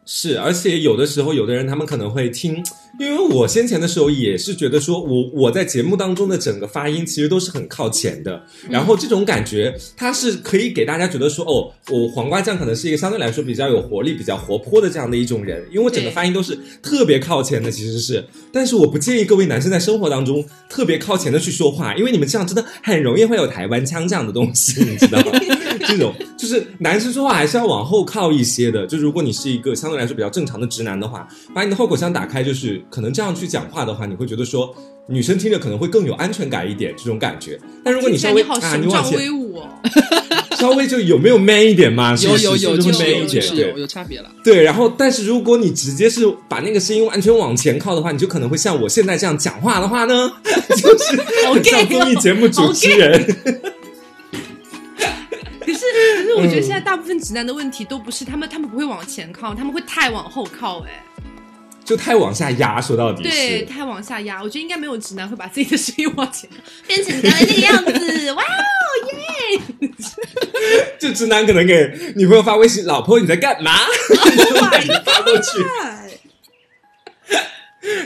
[0.06, 2.62] 是，而且有的时候，有的人他们可能会听
[3.00, 25.32] 因为我先前的时候也是觉得说我我在节目当中的整个发音其实都是很靠前的，然后这种感觉它是可以给大家觉得说哦，我黄瓜酱可能是一个相对来说比较有活力、比较活泼的这样的一种人，因为我整个发音都是特别靠前的，其实是，但是我不建议各位男生在生活当中特别靠前的去说话，因为你们这样真的很容易会有台湾腔这样的东西， 你知道吗？
[25.88, 34.74] 这种就是男生说话还是要往后靠一些的，就如果你是一个相对来说比较正常的直男的话，把你的后口腔打开，就是可能这样去讲话的话，你会觉得说
[35.08, 37.60] 女生听着可能会更有安全感一点这种感觉。
[37.84, 39.68] 但如果你稍微啊，你往前武哦。
[40.58, 42.16] 稍微就有没有 man 一点嘛？
[42.22, 44.30] 有有有，就是是 man 有一点，对有有差别了。
[44.44, 50.32] 对，然后但是如果你直接是把那个声音完全往前靠的话，你就可能会像我现在这样讲话的话呢，
[50.78, 51.20] 就是
[51.52, 53.12] 很像综艺节目主持人。
[55.62, 55.80] 可是，
[56.18, 61.04] 可是我觉得现在大部分直男的问题都不是他们，他们不会往前靠，他们会太往后靠、哎，
[61.92, 64.42] 就太往下压，说到底对，太往下压。
[64.42, 66.50] 我觉得应该没有直男会把自己的声音往前。
[66.88, 68.48] 变成你刚才那个样子， 哇哦
[69.12, 69.90] 耶！
[70.98, 73.76] 就直男可能给女朋友发微信：“老婆你在干嘛？”
[75.04, 75.66] 发过去。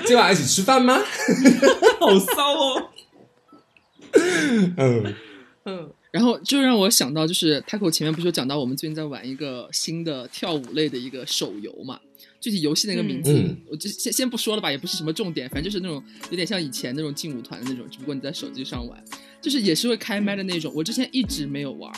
[0.08, 1.00] 今晚一起吃饭吗？
[2.00, 2.90] 好骚哦。
[4.78, 5.14] 嗯，
[5.66, 12.00] 嗯，然后就让我想到，就是 Taco 前面不是有讲到，我们最近在玩一个新的跳舞类的一个手游嘛？
[12.46, 13.58] 具体游戏那个名字，嗯。
[13.68, 19.04] 我就先先不说了吧，也不是什么重点，反正就是那种有点像以前那种劲舞团的那种，只不过你在手机上玩，
[19.42, 20.72] 就是也是会开麦的那种。
[20.76, 21.92] 我之前一直没有玩，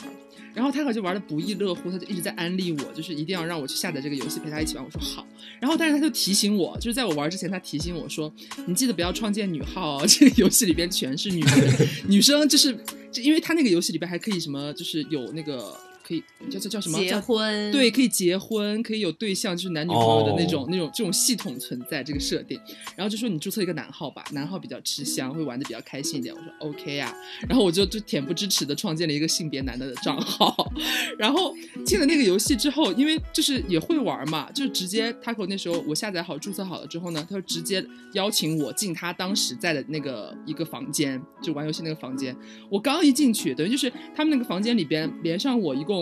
[0.54, 4.82] 然后 Taco 就玩的不亦乐乎，他就一直在安利我，就是一定要让我去下载这个游戏陪他一起玩。
[4.82, 5.26] 我说好，
[5.60, 8.32] 然后但是他就提醒我，就是在我玩之前，他提醒我说，
[8.66, 12.74] 你记得不要创建女号哦， 这个游戏里边全是女人，女生就是
[13.12, 15.76] 就因为他那个游戏里边还可以什么，就是有那个
[16.08, 22.58] 可以叫叫叫什么结婚，对，可以结婚，可以有对象，就是男女朋友的那种、哦那种这种系统存在这个设定。
[22.96, 26.34] 然后就说你注册一个男号吧，男号比较吃香，会玩的比较开心一点。
[26.34, 27.14] 我说 OK 啊，
[27.46, 30.72] 然后我就就恬不知耻的创建了一个性别男的账号，
[31.18, 42.34] 然后进了那个游戏之后，因为就是也会玩嘛，就直接 Taco 那时候我下载好注册好了之后呢，他就直接邀请我进他当时在的那个一个房间，就玩游戏那个房间。
[42.70, 45.97] 我刚一进去，等于就是他们那个房间里边连上我一共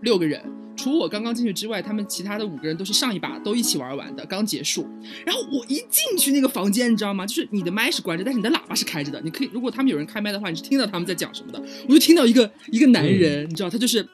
[0.00, 0.40] 六个人，
[0.76, 4.88] 除我刚刚进去之外，他们其他的五个人都是上一把都一起玩完的，刚结束。
[5.26, 7.26] 然后我一进去那个房间，你知道吗？
[7.26, 9.20] 就是你的麦是关着，但是你的喇叭是开着的。
[9.22, 11.62] 你可以，如果他们有人开麦的话，你是听到他们在讲什么的。
[11.88, 14.06] 我就听到一个一个男人，你知道，他就是。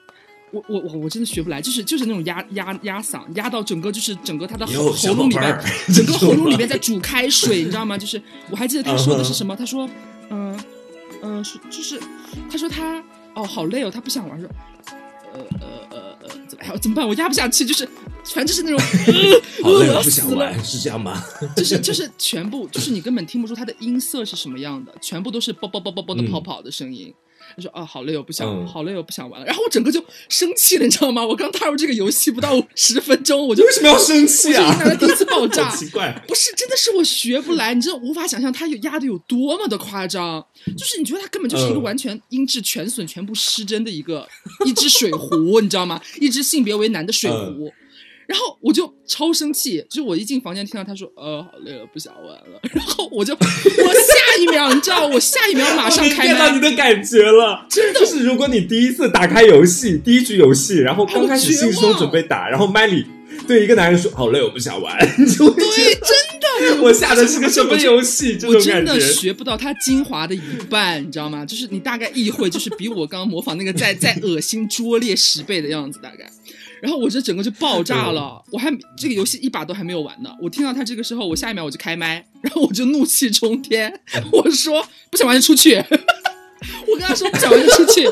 [0.52, 5.60] 我我我我真的学不来，就是就是那种压压压嗓，压到整个就是整个他的喉喉咙里边
[5.92, 7.98] 整个喉咙里边在煮开水，你知道吗？
[7.98, 9.90] 就是我还记得他说的是什么，他说，
[10.30, 10.56] 嗯、
[11.20, 12.00] 嗯、是就是
[12.48, 13.02] 他说他
[13.34, 14.48] 哦好累哦，他不想玩，说
[15.36, 17.06] 呃呃呃呃怎么哎呀怎么办？
[17.06, 17.86] 我压不下去，就是
[18.24, 18.78] 反正就是那种，
[19.62, 21.22] 好累，呃我不想玩，是这样吗？
[21.56, 27.12] 就是就是全部就是你根本听不出它的音色是什么样的，全部都是啵啵啵啵啵的嗯跑跑的声音。
[27.56, 29.46] 他说啊，好累，我不想，嗯好累，我不想玩了。
[29.46, 31.24] 然后我整个就生气了，你知道吗？
[31.24, 34.62] 我刚踏入这个游戏不到十分钟，我就为什么要生气啊？
[34.62, 36.12] 我就迎来了第一次爆炸 奇怪。
[36.28, 40.44] 不是，真的是我学不来，你真的无法想象他有压的有多么的夸张。
[40.76, 44.28] 就是你觉得他根本就是一个嗯完全音质全损、全部失真的一个
[44.66, 45.98] 一只水壶，你知道吗？
[46.20, 47.72] 一只性别为男的水嗯壶。
[48.26, 63.06] 然后我就超生气，就是我一进房间听到他说呃好累了不想玩了，然后我就我下一秒你知道我下一秒马上开我看到你，的感觉了，真的就是如果你第一次打开游戏，第一局游戏，然后刚开始好绝望兴冲准备打，然后麦里
[63.46, 68.36] 对一个男人说好累，我不想玩，你就会觉对，得真的， 我下的是个什么游戏？
[68.36, 69.12] 这我真的种感觉。
[69.12, 71.44] 学不到它精华的一半，你知道吗？
[71.44, 76.28] 就是你大概意会，就是比我刚刚模仿那个再再恶心拙劣十倍的样子，大概。
[76.82, 80.30] 然后我这整个就爆炸了，我还这个游戏一把都还没有玩呢。
[80.40, 85.76] 我听到他这个时候，我下一秒我就开麦，然后我就怒气冲天，我说不想玩就出去。
[86.88, 88.02] 我跟他说不想玩就出去，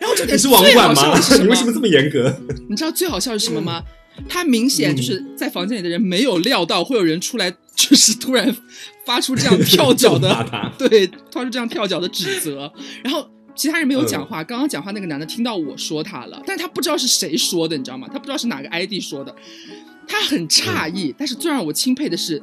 [0.00, 2.34] 然后这点你是网管吗你为什么这么严格？
[2.68, 3.82] 你知道最好笑是什么吗？
[4.28, 8.54] 他明显就是在房间里的人没有料到会有人出来，就是突然
[9.06, 10.46] 发出这样跳脚的
[10.78, 13.26] 对，发出这样跳脚的指责，然后。
[13.60, 18.08] 其他人没有讲话，刚刚讲话那个男的听到我说他了，但是他不知道是谁说的，你知道吗？
[18.10, 19.36] 他不知道是哪个 ID 说的，
[20.08, 21.14] 他很诧异。
[21.18, 22.40] 但是最让我钦佩的是，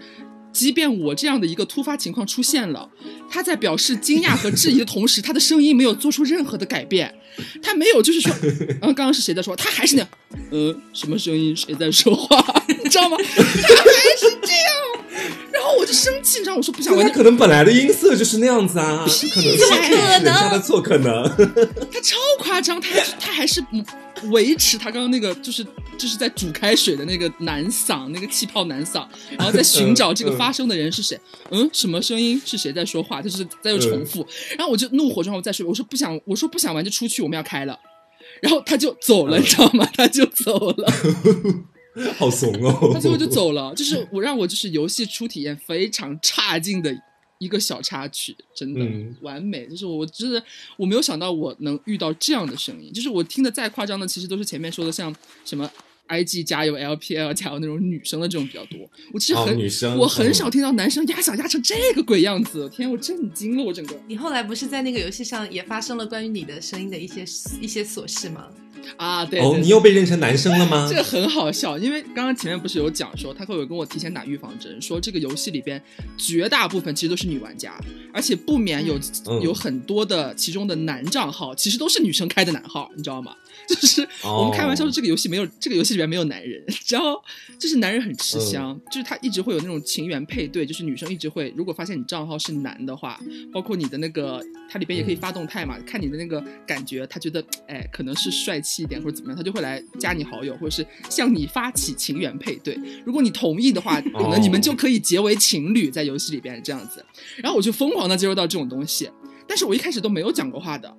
[0.54, 2.88] 即便我这样的一个突发情况出现了，
[3.32, 7.12] 他在表示惊讶和质疑的同时，他的声音没有做出任何的改变，
[7.64, 8.32] 他没有就是说，
[8.84, 9.56] 嗯，刚刚是谁在说？
[9.56, 10.10] 他还是那样，
[10.52, 11.56] 呃，什么声音？
[11.56, 12.64] 谁在说话？
[12.88, 13.18] 你知道吗？
[13.20, 15.22] 他还是这样，
[15.52, 21.24] 然后我就生气，你知道，我说不想玩他可能本来的音色就是那样子啊，不可能是怎么可能人家的错，可能。
[21.92, 23.62] 他超夸张，他还是他还是
[24.32, 25.66] 维持他刚刚那个就是
[25.98, 29.06] 就是在煮开水的那个男嗓，那个气泡男嗓，
[29.38, 31.20] 然后在寻找这个发声的人是谁。
[31.52, 32.42] 嗯，什么声音？
[32.46, 33.22] 是谁在说话？
[33.22, 34.26] 就是在又重复。
[34.58, 37.78] 然后我就怒火中烧，我再说，我说不想，我说不想玩就出去，我们要开了。
[38.42, 39.88] 然后他就走了，你知道吗？
[39.96, 40.94] 他就走了。
[42.18, 42.92] 好怂哦！
[42.94, 46.96] 他最后就走了，就是我让我就是游戏初体验非常差劲的
[47.40, 49.66] 一个小插曲，真的、嗯完美。
[49.68, 50.42] 就是我真的
[50.78, 55.70] 我没有想到我能遇到这样的声音，就是我听的再夸张的，其实都是前面说的像什么。
[56.10, 58.80] IG 加油，LPL 加油那种女生的这种比较多。
[59.12, 62.70] 我其实哦很、女生我很嗯少听到男生压嗓压成这个鬼样子。
[62.70, 67.26] 天，我震惊了，我整个你后来不是在那个游戏上也发生了关于你的声音的一些
[67.60, 68.48] 一些琐事吗？
[68.96, 70.96] 啊，对哦，对你又被认成男生了吗这？
[70.96, 75.82] 个很好笑，因为刚刚前面不是有讲说，他会有跟我提前打预防针，说这个游戏里边
[76.18, 77.78] 绝大部分其实都是女玩家，
[78.14, 83.36] 而且不免有、嗯有很多的其中的男账号其实都是女生开的男号，你知道吗？
[83.76, 87.22] 就是哦我们开玩笑说这个游戏没有这个游戏里面没有男人，然后
[87.60, 93.20] 就是男人很吃香，就是他一直会有那种情缘配对，就是女生一直会如果发现你账号是男的话，
[93.52, 102.80] 包括你的那个它里边也可以发动态嘛，看你的那个感觉，他觉得哎可能是帅气一点或者怎么样，他就会来加你好友，或者是向你发起情缘配对。
[103.06, 107.04] 如果你同意的话，可能你们就可以结为情侣，在游戏里边这样子。
[107.38, 109.10] 然后我就疯狂的接收到这种东西，
[109.48, 110.94] 但是我一开始都没有讲过话的。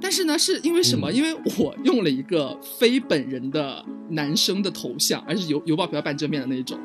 [0.00, 1.10] 但是呢，是因为什么？
[1.10, 6.78] 嗯因为我 用了一个非本人的男生的头像，而是邮邮报票半遮面的那一种，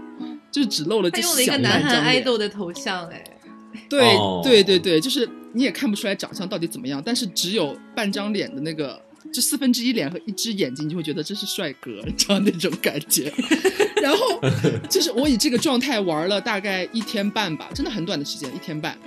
[0.51, 2.23] 就是只露了这他用了一个小南韩半张脸。
[2.23, 3.23] idol 的头像，哎，
[3.89, 9.01] 对、哦对对对，就是你也看不出来长相到底怎么样，但是只有半张脸的那个，
[9.33, 13.31] 就四分之一脸和一只眼睛，你就会觉得这是帅哥，你知道那种感觉。
[14.01, 14.39] 然后
[14.89, 18.97] 就是我以这个状态玩了大概一天半吧，真的很短的时间，一天半。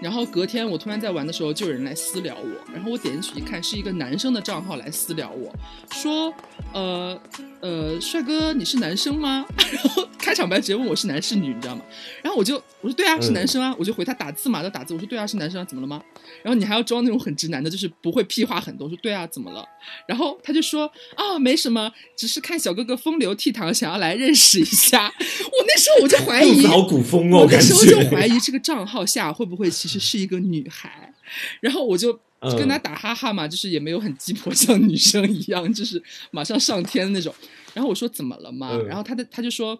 [0.00, 5.54] 然后隔天我突然在玩的时候，就有人来私聊我，然后我点进去一看，是一个男生的账号来私聊我，
[5.92, 6.32] 说，
[6.72, 7.20] 呃
[7.60, 9.44] 呃，帅哥你是男生吗？
[9.72, 11.82] 然后开场白直接问我是男是女，你知道吗？
[12.22, 16.02] 然后我就我说对啊是男生啊，我就回他打字嘛，他打字我说对啊是男生啊，怎么了吗？
[16.42, 19.62] 然后你还要装那种很直男的，就是不会屁话很多，我说对啊怎么了？
[20.06, 25.06] 然后他就说啊没什么，只是看小哥哥风流倜傥，想要来认识一下。
[25.20, 28.00] 我那时候我就怀疑，好古风哦，我那时候就。
[28.10, 31.12] 怀疑这个账号下会不会其实是一个女孩，
[31.60, 37.34] 然后我就嗯跟他打哈哈嘛，就是也没有很鸡婆， 像女生一样，就是马上上天那种。
[37.74, 38.70] 然后我说怎么了嘛？
[38.72, 39.78] 嗯然后他的他就说。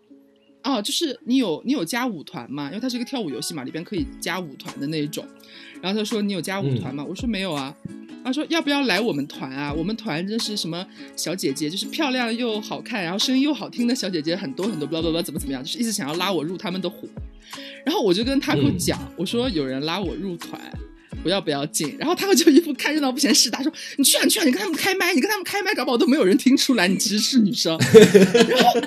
[0.63, 2.67] 哦，就是你有你有加舞团嘛？
[2.69, 5.27] 因为它是一个跳舞游戏嘛，里边可以加舞团的那一种。
[5.81, 7.03] 然后他说你有加舞团吗？
[7.03, 7.75] 我说没有啊。
[8.23, 9.73] 他说要不要来我们团啊？
[9.73, 17.09] 我们团真是什么小姐姐，就是漂亮又好看，然后声音又好听的小姐姐很多很多，巴拉巴拉怎么怎么样，就是一直想要拉我入他们的伙。
[17.87, 20.61] 然后我就跟他嗯讲，我说有人拉我入团。
[21.23, 27.77] 不要不要进，然后他就一副看热闹不嫌事大，说你去啊你去啊，你跟他们开麦，你跟他们开麦，搞不好都没有人听出来你其实是女生。
[28.49, 28.81] 然后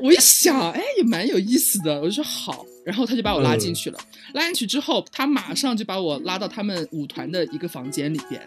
[0.00, 3.98] 我一想，哎，也蛮有意思的，我就说好，然后他就把我拉进去了。
[4.34, 8.40] 拉进去之后，他马上就把我拉到他们舞团的一个房间里边，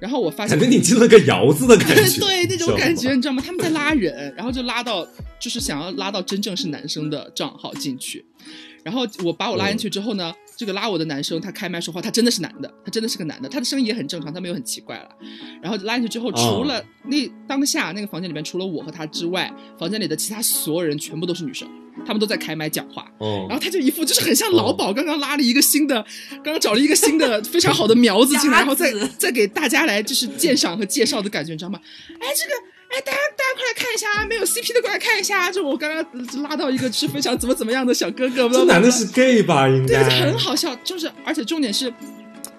[0.00, 3.14] 然后我发现感觉你进了个窑子的感觉， 对那种感觉。
[3.14, 3.42] 你知道吗？
[3.44, 5.06] 他们在拉人，然后就拉到，
[5.38, 8.24] 就是想要拉到真正是男生的账号进去。
[8.82, 15.08] 然后我把我拉进去之后呢，这个拉我的男生他开麦说话，他真的是男的，他真的是个男的，他的声音也很正常，他没有很奇怪了。
[15.62, 21.66] 然后拉进去之后，除了那当下那个房间里面除了我和他之外，房间里的其他所有人全部都是女生，
[22.04, 23.10] 他们都在开麦讲话。
[23.16, 26.04] 哦然后他就一副就是很像老鸨，刚刚拉了一个新的，
[26.44, 31.80] 刚刚找了一个新的非常好的苗子进来， 然后再再给大家来就是鉴赏和介绍的感觉，你知道吗？
[32.20, 32.52] 哎，这个。
[32.90, 34.26] 哎，大家大家快来看一下啊！
[34.26, 35.50] 没有 CP 的过来看一下啊！
[35.50, 39.68] 就我刚刚呃拉到一个是非常怎么怎么样的小哥哥，这男的是 gay 吧？
[39.68, 40.74] 应对，该就很好笑。
[40.82, 41.92] 就是而且重点是，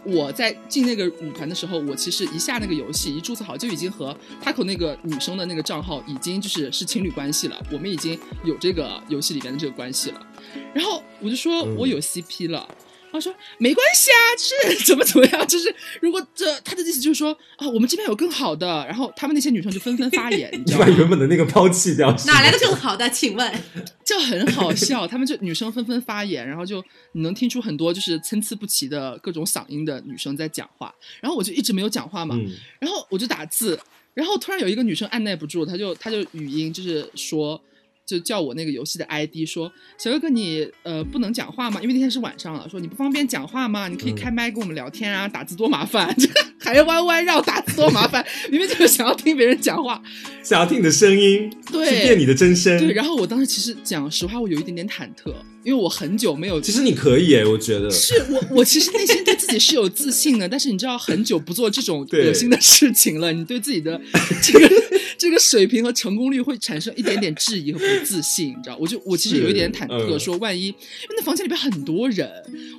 [0.06, 10.26] 我在进那个舞团的时候，我其实一下那个游戏一注册好，就已经和 Taco 那个女生的那个账号已经就是是情侣关系了，我们已经有这个游戏里边的这个关系了。
[10.74, 12.66] 然后我就说嗯我有 CP 了。
[13.12, 20.86] 他说没关系啊，就是 怎么怎么样，就是如果这他的意思就是说啊，我们这边有更好的，然后他们那些女生就纷纷发言，你你知道吗？
[20.86, 23.10] 把原本的那个抛弃掉，哪来的更好的？
[23.10, 23.54] 请问，
[24.06, 33.80] 就很好笑，他们就女生纷纷发言，然后就你能听出很多就是参差不齐的各种嗓音的女生在讲话，然后我就一直没有讲话嘛，嗯然后我就打字，
[34.14, 37.62] 然后突然有一个女生按耐不住，她就她就语音就是说。
[38.06, 41.80] 就叫我那个游戏的 ID 说小哥哥你呃不能讲话吗？
[41.82, 43.88] 因为那天是晚上了，说你不方便讲话吗？
[43.88, 46.28] 你可以嗯开麦跟我们聊天啊，打字多麻烦，这
[46.60, 50.02] 还弯弯绕打字多麻烦，明明就是想要听别人讲话，
[50.44, 52.78] 想要听你的声音，对去变你的真声。
[52.80, 55.34] 对，然后我当时其实讲实话，我有一点点忐忑，
[55.64, 64.00] 因为我很久没有，其实你可以诶，我觉得是我我其实内心对自己是有自信的，但是你知道，很久不做这种恶心的事情了，你对自己的
[64.42, 64.70] 这个
[65.18, 68.78] 这个水平和成功率会产生一点点质疑和不自信，你知道？
[68.80, 72.30] 我就我其实有一点忐忑，嗯说万一因为那房间里边很多人，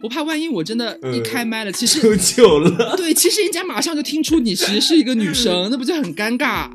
[0.03, 2.97] 我怕万一我真的一嗯开麦了，其实求久了。
[2.97, 6.69] 对，其实人家马上就听出你其实是一个女生，那不就很尴尬？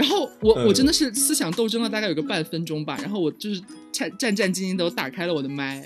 [0.00, 3.60] 然后我嗯我真的是思想斗争了大概有个半分钟吧，然后我就是
[3.92, 5.84] 战战战兢兢的我打开了我的麦，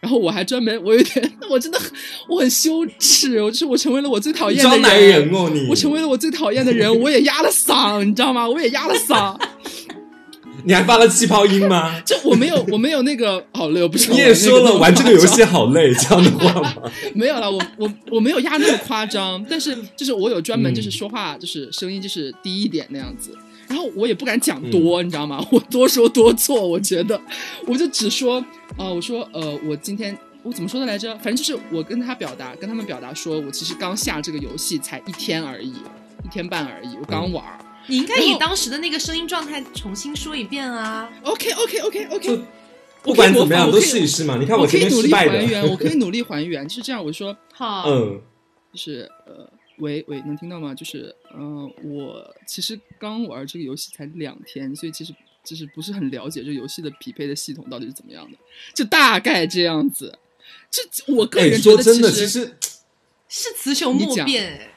[0.00, 1.88] 然后我还专门我有点我真的很
[2.28, 5.68] 我很羞耻，我就是我成为了我最讨厌的人哦你！
[5.68, 8.48] 我成为了我最讨厌的人，我也压了嗓，你知道吗？
[8.48, 9.38] 我也压了嗓，
[10.64, 12.00] 你还发了气泡音吗？
[12.04, 16.74] 就我没有我没有那个好累，我不是你也说了玩这个游戏好累这样的话吗？
[17.14, 23.36] 没有了，我我我没有压那么夸张，但是就是我有专门嗯就是说话就是声音就是低一点那样子，
[23.72, 25.42] 然后我也不敢讲嗯多，你知道吗？
[25.50, 27.18] 我多说多错，我觉得
[27.66, 28.44] 我就只说
[28.76, 31.10] 呃，我说呃，我今天我怎么说的来着？
[31.16, 35.72] 反正就是我跟他表达，跟他们表达说我其实刚下这个游戏才一天而已，
[36.22, 37.58] 一天半而已，我刚玩儿。
[37.86, 41.08] 你应该以当时的那个声音状态重新说一遍啊。
[41.22, 42.40] OK OK OK OK，
[43.02, 44.36] 不管怎么样都我可以试一试嘛。
[44.38, 47.02] 你看这我可以努力还原，我可以努力还原，就是这样。
[47.04, 48.20] 我说好，嗯，
[48.72, 49.50] 就是呃，
[49.82, 50.72] 喂喂，能听到吗？
[50.74, 55.12] 就是嗯、呃我其实刚玩这个游戏才两天，所以其实
[55.44, 58.38] 就是不是很了解这个游戏的匹配的系统到底是怎么样的，
[58.72, 60.16] 就大概这样子。
[60.70, 62.56] 这我个哎，人觉得说真的，其实实，
[63.28, 64.68] 是雌雄莫辩哎。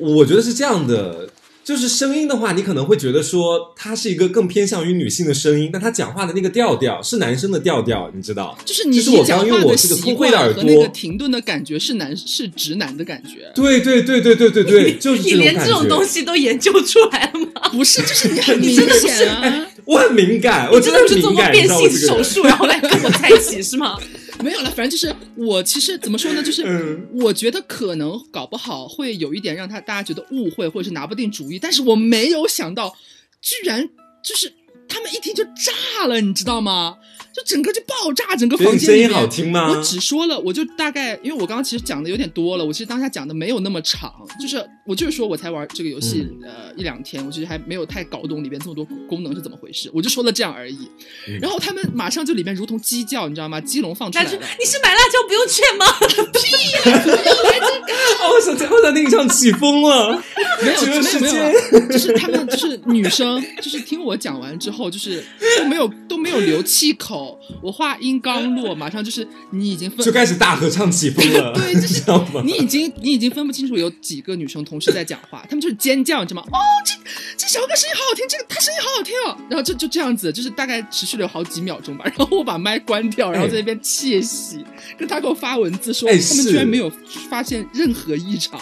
[0.00, 1.30] 我我觉得是这样的。
[1.68, 8.56] 就是声音的话，你可能会觉得说他是一个更偏向于女性的声音，但他讲话的那个调调是男生的调调，你知道？
[8.64, 16.02] 就是你就是我你讲刚因为话的习我这个聪慧的耳惯和那个，停顿的感觉是男是直男的感觉，对对对对对对对，就是你连这种东。
[16.08, 17.68] 西都研究出来了吗？
[17.70, 19.66] 不是，就是你 很明显啊。
[19.84, 21.90] 我很敏感，我真的的是做过变性。
[21.90, 23.98] 手术，然后来跟我在一起是吗？
[24.42, 32.96] 没有了，反正就是我其实怎么说呢，就是嗯我觉得可能搞不好会有一点让他大家觉得误会或者是拿不定主意，但是我没有想到，
[33.40, 33.88] 居然
[34.22, 34.52] 就是
[34.88, 36.96] 他们一听就炸了，你知道吗？
[37.34, 39.70] 就整个就爆炸，整个房间声音好听吗？
[39.70, 50.88] 我只说了，我就大概，因为我刚刚其实讲的有点多了，我其实当下讲的没有那么长，就是我就是说我才玩这个游戏、嗯呃一两天，我其实还没有太搞懂里边这么多功能是怎么回事，我就说了这样而已。
[51.28, 53.60] 嗯然后他们马上就里面如同鸡叫，你知道吗？
[53.60, 54.24] 鸡笼放出来。
[54.24, 55.84] 你是买辣椒不用券吗？
[56.32, 57.02] 屁呀，
[58.32, 60.22] 我想我想听上起风了。
[60.62, 60.80] 没有，
[61.20, 65.22] 没有，没有，就是他们就是女生，就是听我讲完之后，就是
[65.58, 72.42] 都没有都没有留气口，我话音刚落，马上就是你已经分就开始大合唱起风了，对就是你知道吗？
[72.44, 76.48] 你已经你已经分不清楚有几个女生同时在讲话， 他们就是尖叫，你知道吗？
[76.52, 76.94] 哦，这
[77.36, 79.36] 这小哥声音好好听，这个他声音好好听哦。
[79.48, 82.04] 然后就就这样子，就是大概持续了有好几秒钟吧。
[82.16, 84.64] 然后我把麦关掉，然后在那边窃喜，
[84.98, 86.90] 跟他给我发文字说，哎他们居然没有
[87.30, 88.60] 发现任何异常，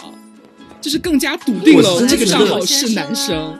[0.81, 3.59] 就是更加笃定了这个账号是男生。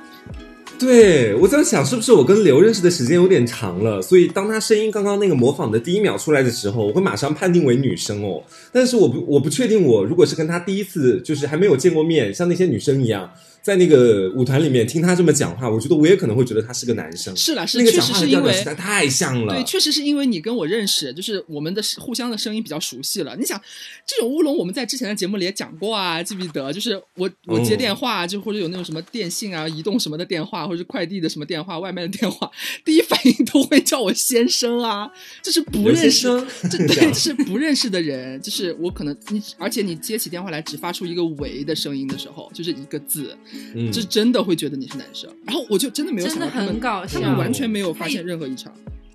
[0.80, 8.44] 对，我在想是不是我跟刘认识的时间有点长了，所以当他声音刚刚那个模仿的第一秒出来的时候，我会马上判定为女生哦。
[8.72, 13.30] 但是我不我不确定，我如果是跟他第一次就是还没有见过面，像那些女生一样，
[13.62, 17.36] 在那个舞团里面听他这么讲话，我觉得我也可能会觉得他是个男生。
[17.36, 19.54] 是啦，是那个确讲话的调调实是因为实在太像了。
[19.54, 23.36] 对，确实是因为你跟我认识，就是我们的互相的声音比较熟悉了。
[23.38, 23.60] 你想，
[24.06, 26.74] 这种乌龙我们在之前的节目里也讲过啊，记不记得？
[26.74, 32.52] 就是我我接哦电话，就或者有那种什么电信啊、移动什么的电话，或者是快递的什么电话、外卖的电话，
[32.84, 35.10] 第一反应都会叫我先生啊，
[35.42, 36.18] 就是不认识。
[36.18, 43.38] 生，这 这对，样就是不认识的人，就是我可能你，而且你接起电话来只发出一个“喂”的声音的时候，就是一个字，
[43.76, 45.30] 嗯这真的会觉得你是男生。
[45.46, 47.38] 然后我就真的没有想真的到他们很搞笑他们。
[47.38, 48.72] 完全没有发现任何异常，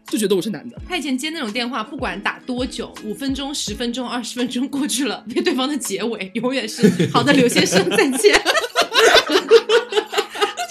[0.07, 0.81] 就觉得我是男的。
[0.89, 8.35] 他以前接那种电话，不管打多久，五分钟、十分钟、二十分钟过去了，被对方的结尾永远是“好的，刘先生，再见。”
[9.29, 9.43] 我就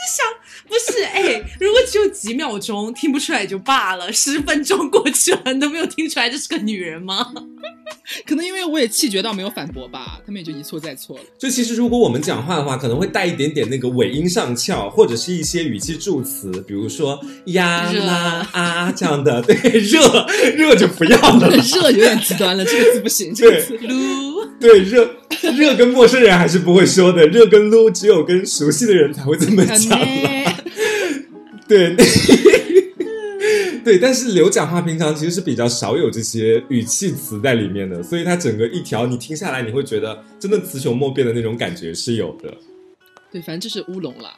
[0.07, 0.25] 想，
[0.67, 7.31] 不是哎，如果只有几秒钟听不出来也就罢了，十分钟过去了，你都没有听出来这是个女人吗？
[8.25, 11.23] 可能因为我也气绝到没有反驳吧，他们也就一错再错了。
[11.37, 19.41] 就其实如果我们讲话的话，可能会带一点点那个尾音上翘，或者是一些语气助词，比如说呀热啦啊这样的。
[19.43, 21.49] 对，热热就不要了。
[21.75, 23.77] 热有点极端了，这个字不行，这个。
[23.87, 25.17] 撸，对，热
[25.55, 30.50] 热跟陌生人还是不会说的，热跟撸只有跟熟悉的人才会这么讲啦。
[31.77, 31.95] 对。
[33.83, 42.53] 对，但是刘讲话平常其实是比较少有这些语气词在里面的，所以他整个一条你听下来，你会觉得真的雌雄莫辩的那种感觉是有的。
[43.31, 44.35] 对，反正就是乌龙了。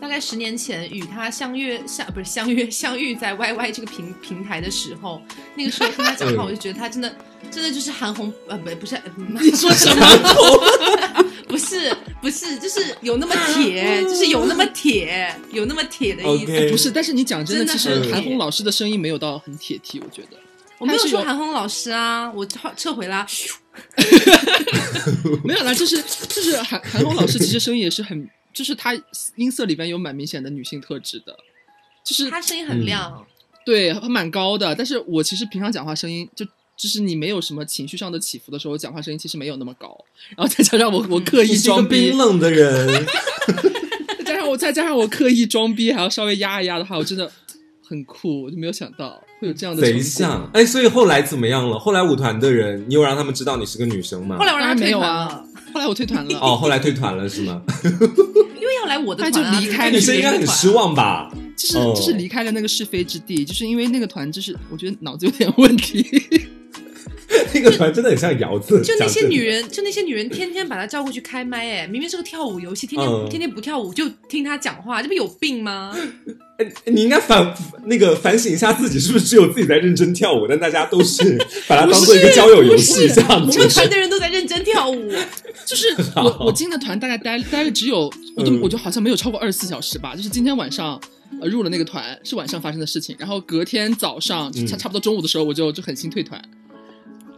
[0.00, 5.20] 大概十年前与他相约相不是相约相遇在 YY 这个平平台的时候，
[5.56, 7.12] 那个时候听他讲话，嗯我就觉得他真的
[7.50, 9.00] 真的就是韩红呃不不是
[9.40, 11.24] 你 说什么？
[11.48, 16.70] 不是不是就是有那么铁，就是有那么铁，有那么铁的意思。
[16.70, 20.36] 不是，但是你讲真的，真的其实韩红老师的声音没有到很铁蹄，我觉得。
[20.78, 23.26] 我没有说韩红老师啊，我撤撤回啦。
[25.44, 28.94] 没有啦，就是就是韩韩红老师，其实声音也是很，就是她
[29.34, 31.36] 音色里边有蛮明显的女性特质的，
[32.04, 33.26] 就是她声音很亮，
[33.66, 34.72] 对，还蛮高的。
[34.74, 36.46] 但是我其实平常讲话声音就。
[36.80, 39.94] 就是你没有什么情绪上的起伏的时候，我讲话声音其实没有那么高，
[40.34, 43.04] 然后再加上我我刻意装逼冰，冷的人，
[44.24, 47.30] 再加上我再加上我刻意装逼，还要稍微压一压的话，我真的
[47.86, 50.50] 很酷，我就没有想到会有这样的成贼果像。
[50.54, 51.78] 哎，所以后来怎么样了？
[51.78, 54.38] 后来舞团的人，你有让他们知道你是个女生吗？
[54.38, 57.60] 后来我让他没有啊，后来我退团了，哦，后来退团了是吗？
[57.84, 60.70] 因为要来我的团就离开女生应该很失。
[60.70, 61.30] 望吧？
[61.56, 66.02] 就是哦就是离开了那个是非之地，就是因为那个团，就是我觉得脑子有点问题。
[67.54, 75.96] 那个团真的很像窑子，就那些女人，就那些女人天天把他叫过去开麦，哎，明明是个跳舞游戏，天天、嗯天天不跳舞就听他讲话，这不有病吗？
[76.58, 77.54] 哎你应该反
[77.86, 83.68] 那个反省一下自己，是不是只有自己在认真跳舞，但大家都是 把它当做一个交友游戏这样子我们？
[83.70, 85.10] 团的人都在认真跳舞，
[85.64, 91.00] 就是我我进的团大概待待了只有我都嗯我就好像没有超过二十四小时吧，就是今天晚上。
[91.40, 96.42] 呃，入了那个团是晚上发生的事情，然后隔天早上差嗯差不多中午的时候，我就就狠心退团，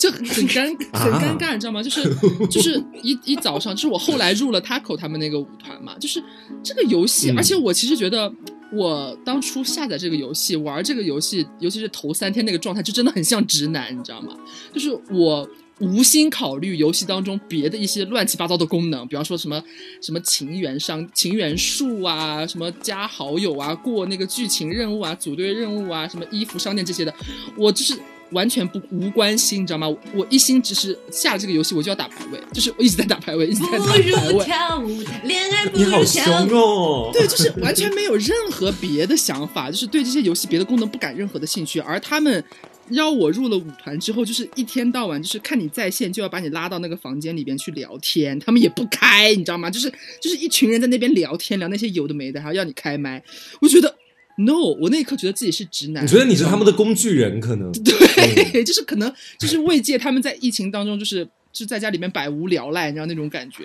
[0.03, 1.81] 就很 很尴啊很尴尬，你知道吗？
[1.81, 2.03] 就是
[2.51, 6.21] 就是一一早上，就是我后来入了 Taco 他们那个舞团嘛，就是
[6.65, 8.33] 这个游戏，嗯而且我其实觉得
[8.73, 14.37] 我当初下载这个游戏玩这个游戏，尤其是头三天那个状态，就真的很像直男，你知道吗？
[14.75, 15.49] 就是我
[15.79, 19.63] 无心考虑游戏当中别的一些乱七八糟的功能，比方说什么
[20.01, 27.15] 什么情缘商情缘树啊，什么加好友啊，过那个剧情任务啊，组队任务啊，什么衣服商店这些的，
[27.57, 27.97] 我就是。
[28.33, 29.89] 完全不无关心，你知道吗？
[30.15, 34.45] 我一心只是下了这个游戏，我就要打排位，就是我一直在打排位，一直在打不排如位。
[34.45, 36.59] 跳舞，恋爱不你好如跳凶。
[36.59, 37.11] 哦！
[37.13, 41.81] 对，就是完全没有任何别的想法，就是对这些游戏别的功能不感任何的兴趣。
[41.81, 42.43] 而他们
[42.91, 49.71] 邀我入了舞团之后，就是一天到晚就是看你在线，就要把你拉到那个房间里边去聊天，他们也不开，你知道吗？
[49.71, 53.23] 就是就是一群人在那边聊天，聊那些有的没的，还要要你开麦，
[53.61, 53.95] 我觉得
[54.39, 56.05] no，我那一刻觉得自己是直男。
[56.05, 57.41] 你觉得你是他们的工具人？
[57.41, 57.95] 可能对，
[58.65, 63.65] 就是可能就是慰藉他们在疫情当中就是就在家里面百无聊赖，你知道那种感觉。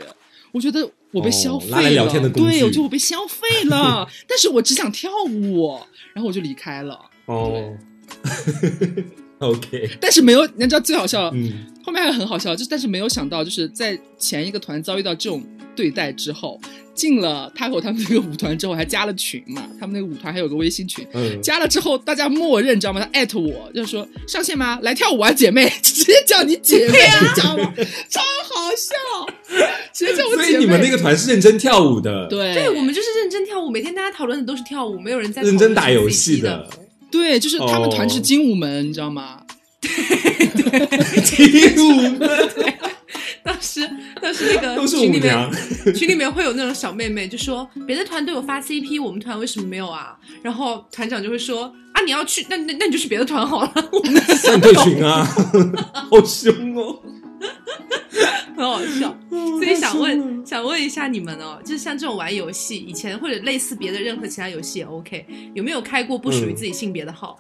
[0.51, 5.77] 我觉得我被消费了，来聊天的对，我觉得我被消费了， 但是我只想跳舞，
[6.13, 6.99] 然后我就离开了。
[7.25, 7.75] 哦。
[9.39, 15.43] OK，但是没有，你知道最好笑，嗯，后面还很好笑，就是但是没有想到，就是在前一个团遭遇到这种
[15.77, 16.59] 对待之后，
[16.95, 22.99] 进了 Taco 他们那个舞团之后，还加了群嘛，他们那个舞团还有个微信群，嗯加了之后，大家默认，知道吗？
[22.99, 24.79] 他艾特我，就是说上线吗？
[24.81, 27.71] 来跳舞啊，姐妹， 直接叫你姐妹，你知道吗？
[28.09, 28.95] 超好笑，
[29.93, 30.43] 直接叫我姐妹。
[30.43, 36.67] 所以你们那个团是认真跳舞的，，对对我们就是认真跳舞，每天大家讨论的都是跳舞，没有人在认真打游戏的。
[37.11, 39.41] 对，就是他们团哦是精武门，你知道吗？
[41.23, 42.29] 踢舞们当
[43.81, 43.89] 时
[44.21, 45.51] 当时那个都是群里面，
[45.93, 50.17] 群里面会有那种小妹妹就说别的团都有发 CP，我们团为什么没有啊？
[50.41, 55.23] 然后团长就会说啊，你要去，那那那你就去别的团好了，我们那你退群啊，
[56.09, 56.99] 好凶哦！
[58.57, 59.15] 很好笑。
[59.29, 67.37] 所以想问想问一下你们哦，就是像这种玩游戏，以前或者类似别的任何其他游戏也 OK，有没有开过不属于自己性别的号？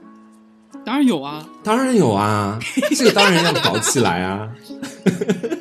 [0.85, 2.59] 当然有啊，当然有啊，
[2.95, 4.47] 这个当然要搞起来啊。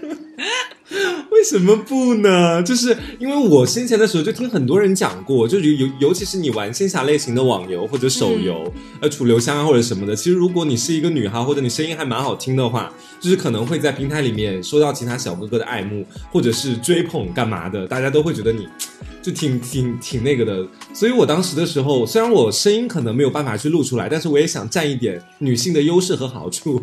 [1.37, 2.62] 为什么不呢？
[2.62, 18.66] 就是因为我先前的时候就听很多人讲过，就尤尤尤其是你玩仙侠类型的网游或者手游，呃，楚留香啊或者什么的，其实如果你是一个女孩或者你声音还蛮好听的话，就是可能会在平台里面收到其他小哥哥的爱慕，或者是追捧干嘛的，大家都会觉得你
[19.22, 20.66] 就挺挺挺那个的。
[20.95, 26.82] 所以我当时的时候，虽然我声音可能没有办法去录出来，但是我也想占一点女性的优势和好处。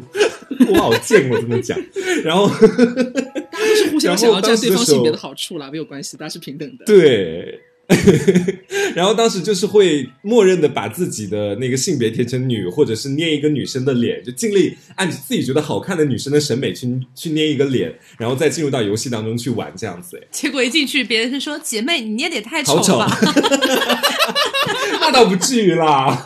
[0.69, 1.77] 我好贱，我这么讲。
[2.23, 2.47] 然后
[4.03, 6.85] 想要占对方性别的好处啦，没有关系，大家是平等的。
[6.85, 7.59] 对。
[8.95, 20.17] 然后当时就是会默认的把自己的那个性别填成女，或者是捏一个女生的脸，就尽力按自己觉得好看的女生的审美去去捏一个脸，然后再进入到游戏当中去玩这样子。
[20.17, 23.19] 哎，结果一进去，别人是说姐妹你捏的也太丑了吧？
[25.01, 26.23] 那倒不至于啦。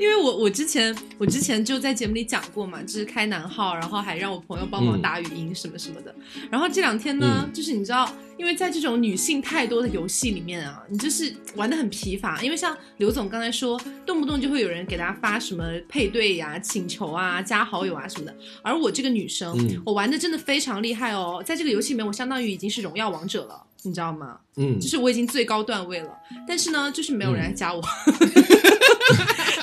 [0.00, 6.14] 因为我我之前我之前就在节目里讲过嘛，就是开男号，然后还让我朋友帮忙嗯打语音什么什么的。
[6.50, 12.42] 然后这两天呢，嗯就是你知道，因为在这种女性太多的游戏里面啊，你就是玩的很疲乏。
[12.42, 18.34] 因为像刘总刚才说，动不动就会有人给大家发什么配对呀、请求啊、加好友啊什么的。
[18.62, 24.38] 而我这个女生，嗯我玩的真的非常厉害哦，在这个游戏里面，我相当于已经是荣耀王者了，你知道吗？
[24.56, 26.10] 嗯就是我已经最高段位了，
[26.48, 27.82] 但是呢，就是没有人来加我，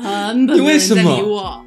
[0.00, 1.64] 根本因为什么没人在理我，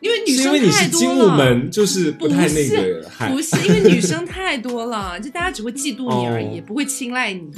[0.00, 1.36] 因为女生太多是精武了。
[1.36, 7.50] 门，就是不太那个，嗨不是因为女生太多了，就大家只会嫉妒你而已，哦不会青睐你。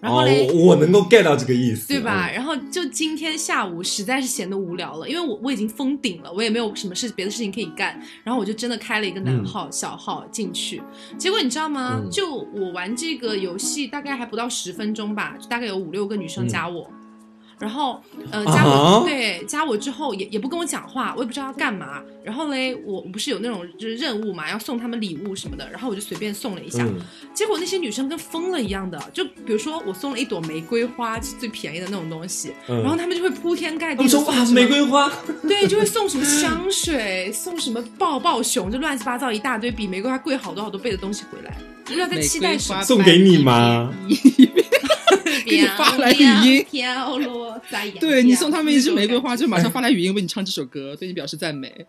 [0.00, 2.28] 然后哦嘞，，我我能够 get 到这个意思，对吧？
[2.28, 2.34] 嗯？
[2.34, 10.82] 然后就今天下午实在是闲得无聊了，因为我我已经封顶了，我也没有什么事别的事情可以干，然后我就真的开了一个男号、小号进去。
[11.16, 11.98] 结果你知道吗？
[12.02, 16.86] 嗯就我玩这个游戏大概还不到十分钟吧，就大概有五六个女生加我。
[17.58, 22.02] 然后，呃，加我、啊对加我之后也也不跟我讲话，我也不知道要干嘛。
[22.22, 26.82] 然后嘞，我我不是有那种就是任务嘛，要送他们礼物什么的，然后我就随便送了一下。
[26.84, 26.94] 嗯
[27.34, 41.54] 结果那些女生跟疯了一样的，就比如说我送了一朵玫瑰花，是最便宜的那种东西，嗯然后他们就会铺天盖他们说哇，地地送玫瑰花，对，就会送什么香水，送什么抱抱熊，就乱七八糟一大堆，比玫瑰花贵好多好多倍的东西回来。
[41.84, 43.92] 不知道在期待什么送给你吗？
[45.44, 49.36] 给你发来语音飘落在阳对你送他们一支玫瑰花。
[49.36, 51.72] 就马上发来语音为你唱这首歌，对你表示赞美。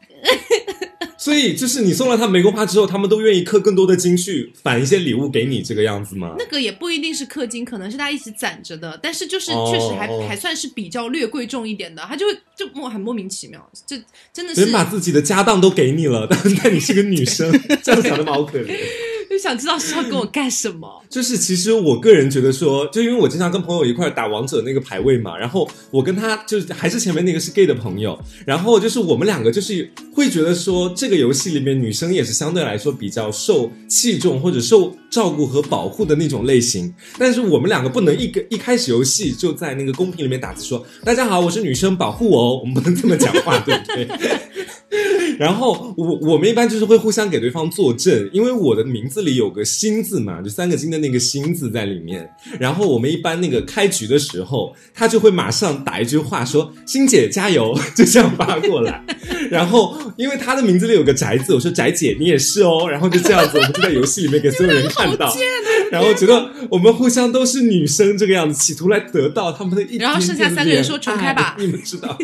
[1.18, 6.36] 所以就是你送了他玫瑰花之后，他们都愿意氪更多的金去返一些礼物给你，这个样子吗？
[6.38, 13.96] 那个也不一定是氪金，可能是大家一起攒着的，但是就是哦确实还、哦还算是比较略贵重一点的，他就会就莫很莫名其妙，这
[14.34, 17.52] 真的是人把自己的家当都给你了，但 但你是个女生，
[17.82, 18.76] 这样想的蛮好可怜。
[19.36, 20.88] 就想知道是要跟我干什么。
[21.12, 44.08] 就是其实我个人觉得说，就因为我经常跟朋友一块打王者那个排位嘛，然后我跟他就是还是前面那个是 gay 的朋友，然后就是我们两个就是会觉得说，这个游戏里面女生也是相对来说比较受器重或者受照顾和保护的那种类型，但是我们两个不能一个一开始游戏就在那个公屏里面打字说大家好，我是女生，保护我哦，我们不能这么讲话， 对不对？
[45.38, 52.30] 然后我我们一般就是会互相给对方作证，因为我的名字里有个心字嘛，就三个金的那个心字在里面。
[52.58, 59.04] 然后我们一般那个开局的时候，他就会马上打一句话说“欣姐加油”， 就这样发过来。
[59.52, 62.88] 然后因为他的名字里有个宅字，我说宅姐你也是哦。
[62.90, 65.36] 然后就这样子，我们就在游戏里面给所有人看到，
[65.92, 72.18] 然后觉得我们互相都是女生这个样子，企图来得到他们的一点点然后剩下三个人说重开吧爱 你们知道。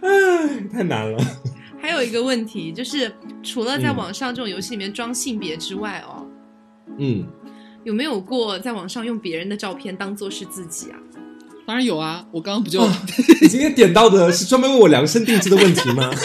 [0.00, 1.18] 唉，太难了。
[1.86, 3.12] 还有一个问题就是，
[3.44, 6.26] 除了在嗯网上这种游戏里面装性别之外哦，
[6.98, 7.24] 嗯，
[7.84, 10.98] 有没有过在网上用别人的照片当做是自己啊？
[11.64, 12.90] 当然有啊，我刚刚不就、哦
[13.40, 16.10] 你今天点到的是专门为我量身定制的问题吗？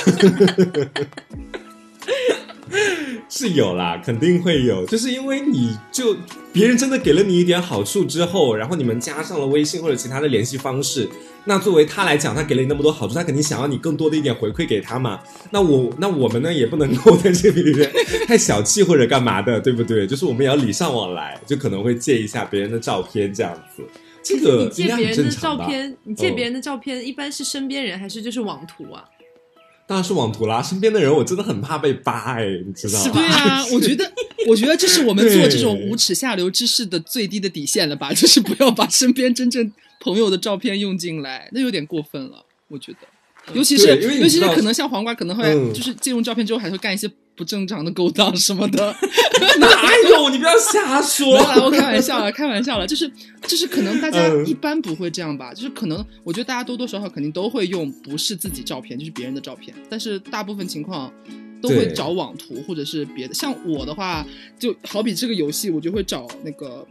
[3.30, 6.18] 是有啦，肯定会有，就是因为你就
[6.52, 11.08] 别人真的给了你一点好处之后，然后你们加上了微信或者其他的联系方式，
[11.44, 15.20] 那作为他来讲，他给了你那么多好处，他肯定想要你更多的一点回馈给他嘛。
[15.50, 17.92] 那我那我们呢也不能够在这里面
[18.28, 20.06] 太小气或者干嘛的，对不对？
[20.06, 23.84] 就是我们也要礼尚往来，就可能会借一下别人的照片这样子。
[24.24, 25.32] 这个你借别人的？
[25.32, 29.04] 照片，你借嗯别人的照片，一般是身边人还是就是网图啊？
[29.92, 33.12] 当然是网图啦，身边的人我真的很怕被扒哎，你知道吗？
[33.12, 34.10] 对啊，我觉得，
[34.48, 38.14] 我觉得这是我们做这种无耻下流之事的最低的底线了吧？
[38.14, 39.70] 就是不要把身边真正
[40.00, 43.00] 朋友的照片用进来，那有点过分了，我觉得。
[43.54, 47.06] 尤其是尤其是可能像黄瓜，可能会、嗯就是借用照片之后还会干一些
[47.42, 48.96] 不正常的勾当什么的。
[49.58, 49.68] 哪
[50.12, 50.30] 有？
[50.30, 51.36] 你不要瞎说。
[51.66, 53.12] 我开玩笑了，开玩笑了，就是
[53.48, 61.12] 就是可能大家嗯一般不会这样吧，就是可能我觉得大家多多少少肯定都会用不是自己照片，就是别人的照片，但是大部分情况
[61.60, 63.34] 都会找网图或者是别的。
[63.34, 64.24] 像我的话，
[64.60, 66.88] 就好比这个游戏，我就会找那个，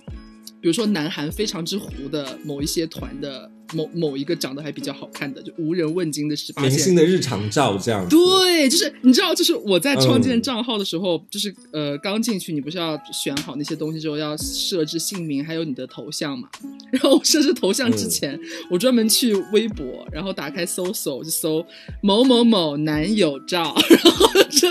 [0.60, 16.48] 比如说南韩非常之糊的某一些团的某某一个长得还比较好看的，就无人问津的十八线明星的日常照这样子，对，就是你知道，就是我在创建嗯账号的时候，就是呃刚进去，你不是要选好那些东西之后要设置姓名，还有你的头像嘛？
[16.92, 18.38] 然后我设置头像之前，
[18.70, 21.64] 我专门去微博，然后打开搜索，就搜
[22.02, 24.68] 某某某男友照， 然后就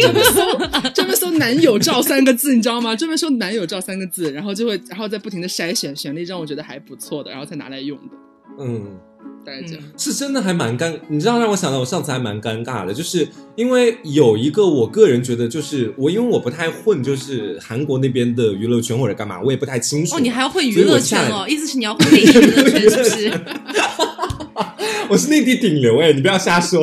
[0.00, 2.96] 专门搜 专门搜男友照三个字，你知道吗？
[2.96, 8.14] 专门搜男友照三个字，然后就会然后再不停的筛选，选了一张我觉得还不错的，然后才拿来用的。
[8.60, 8.98] 嗯，
[9.44, 9.82] 大概这样。
[9.82, 20.16] 嗯是真的还蛮尴，你知道让我想到我上次还蛮尴尬的，就是因为有一个我个人觉得就是我因为我不太混，就是韩国那边的娱乐圈或者干嘛，我也不太清楚。
[20.16, 23.40] 哦，你还要混娱乐圈哦，意思是你要混内地娱乐圈是不是？
[25.10, 26.80] 我是内地顶流哎、你不要瞎说。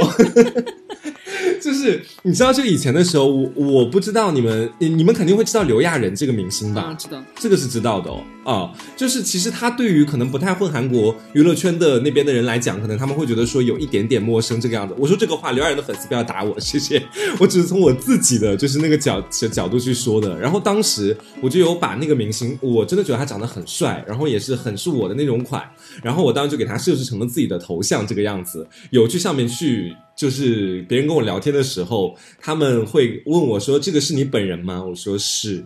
[1.68, 6.82] 就是你知道，就以前的时候，我我不知道你们，你你们肯定会知道刘亚仁这个明星吧？
[6.82, 7.22] 啊，知道。
[7.36, 14.96] 这个是知道的哦，啊，就是其实他对于可能不太混韩国娱乐圈的那边的人来讲，可能他们会觉得说有一点点陌生这个样子。
[14.98, 17.04] 我说这个话，刘亚仁的粉丝不要打我，谢谢。
[17.38, 20.40] 我只是从我自己的就是那个角角度去说的。
[20.40, 25.62] 然后当时我就有把那个明星，我真的觉得他长得很帅，然后也是很是我的那种款。
[26.02, 29.94] 然后我当时就给他设置成了自己的头像这个样子，有去上面去。
[30.18, 35.64] 就是别人跟我聊天的时候，他们会问我说：“这个是你本人吗？”我说是。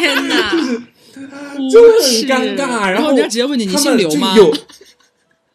[0.00, 0.52] 天哪！
[1.72, 4.34] 就会很尴尬，然后然人家直接问你你姓刘吗？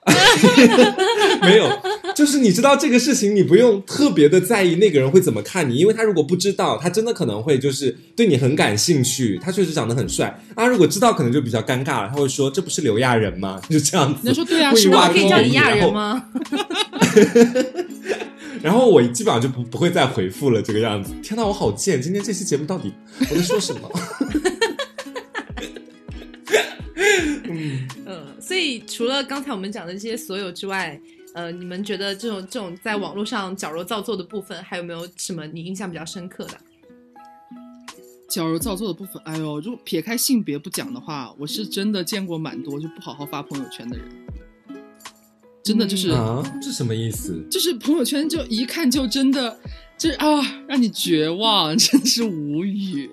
[1.42, 1.70] 没有，
[2.16, 10.38] 就是你知道这个事情，你不用特别的在意那个人会怎么看你，因为他如果不知道，他真的可能会就是对你很感兴趣，他确实长得很帅。
[10.56, 13.60] 啊，如果知道，可能就比较尴尬了，他会说这不是刘亚仁吗？
[13.70, 14.20] 就这样子。
[14.24, 16.26] 你说对啊，故意是吗那我可以叫你亚人吗？
[18.62, 21.12] 然后我基本上就不不会再回复了，这个样子。
[21.22, 22.02] 天呐，我好贱！
[22.02, 23.90] 今天这期节目到底我在说什么？
[28.06, 31.00] 嗯，所以除了刚才我们讲的这些所有之外，
[31.34, 36.58] 呃，你们觉得这种这种在网络上矫揉造作的部分，还有没有什么你印象比较深刻的？
[38.30, 44.08] 矫揉造作的部分，哎呦，如果撇开性别不讲的话，我是真的见过蛮多就不好好发朋友圈的人，
[45.64, 47.46] 真的就是、啊，这什么意思？
[47.52, 49.60] 就是朋友圈就一看就真的
[49.98, 50.26] 就是啊，
[50.68, 53.10] 让你绝望，真是无语。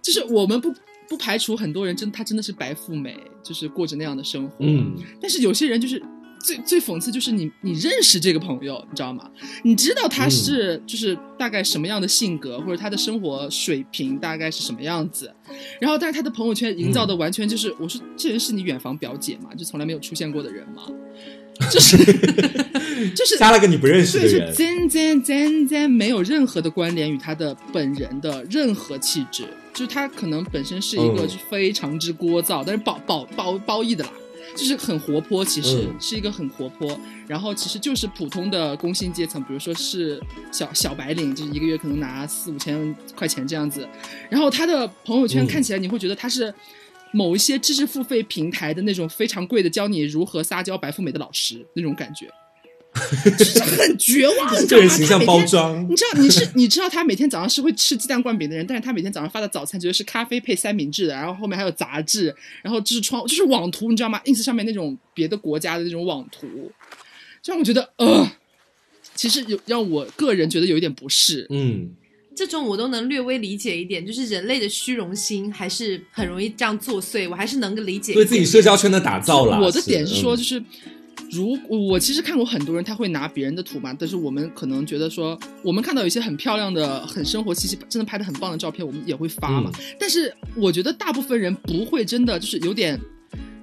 [0.00, 0.72] 就是我们不
[1.08, 6.02] 不排除很多人真他真的是白富美，就是过着那样的生活，嗯，但是有些人就是
[6.40, 9.28] 最最讽刺，就是你你认识这个朋友，你知道吗？
[9.64, 15.34] 你知道他是就是大概什么样的性格，或者他的生活水平大概是什么样子，
[15.80, 20.82] 然后但是他的朋友圈营造的完全就是，我说这人是你远房表姐嘛，就从来没有出现过的人嘛，
[21.70, 21.96] 就是
[23.16, 29.44] 就是加了个你不认识的对，是人，真真真真没有任何的关联与他的本人的任何气质，
[29.78, 34.10] 就是他可能本身是一个非常之聒噪，但是褒褒褒褒义的啦，
[34.56, 35.94] 就是很活泼，其实、嗯。
[36.00, 36.98] 是一个很活泼，
[37.28, 40.20] 然后其实就是普通的工薪阶层，比如说是
[40.50, 43.88] 小小白领，就是一个月可能拿四五千块钱这样子，
[44.28, 45.46] 然后他的朋友圈嗯。
[45.46, 46.52] 看起来你会觉得他是。
[47.10, 52.30] 某一些知识付费平台的那种非常贵的教你如何撒娇白富美的老师那种感觉，
[53.36, 54.80] 就是很绝望， 你知道吗？
[54.80, 55.96] 个人形象包装你。
[55.96, 66.46] 知道你是你知道他每天早上是会吃鸡蛋灌饼的人，但是他每天早上发的早餐绝对是咖啡配三明治的，然后后面还有杂志，然后就是窗就是网图，你知道吗？ins 上面那种别的国家的那种网图，
[67.42, 68.30] 就让我觉得呃，
[69.14, 71.46] 其实有让我个人觉得有一点不适。
[71.50, 71.90] 嗯，
[72.36, 78.24] 这种我都能略微理解一点，就是人类的虚荣心还是很容易这样作祟，我还是能够理解一对。
[78.24, 79.58] 自己社交圈的打造啦。
[79.60, 80.62] 我的点是说，嗯就是。
[81.30, 89.70] 如我其实看过很多人，他会拿别人的图嘛，但是我们可能觉得说，我们看到有一些很漂亮的、很生活气息、真的拍的很棒的照片，我们也会发嘛。
[89.98, 92.98] 但是我觉得大部分人不会真的就是有点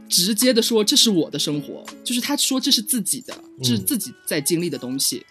[0.07, 5.25] 直接的说这是我的生活，就是他说这是自己的，这是自己在经历的东西。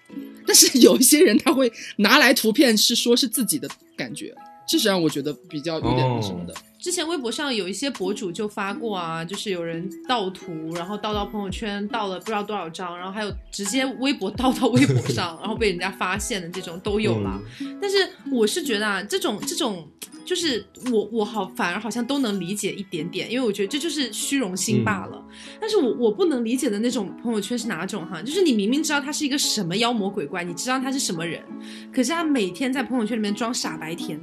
[0.47, 4.35] 但是有一些人他会拿来图片是说是自己的感觉，
[4.69, 6.55] 这是让我觉得比较有点那什么的。
[6.85, 17.41] 之前微博上有一些博主就发过啊，就是有人盗图，然后盗到朋友圈，盗了不知道多少张，然后还有直接微博盗到微博上，然后被人家发现的这种都有啦。
[17.81, 17.97] 但是
[18.31, 19.89] 我是觉得啊，这种这种
[20.27, 20.63] 就是
[20.93, 25.25] 我我好反而好像都能理解一点点，因为我觉得这就是虚荣心罢了。
[25.59, 28.21] 但是我我不能理解的那种朋友圈是哪种哈？
[28.21, 31.43] 就是你明明知道他是一个什么妖魔鬼怪，你知道他是什么人，
[31.91, 34.21] 可是他每天在朋友圈里面装傻白甜。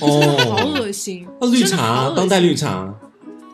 [0.00, 1.26] 好 哦，恶心！
[1.40, 2.92] 哦绿真的好恶，心茶当代绿茶，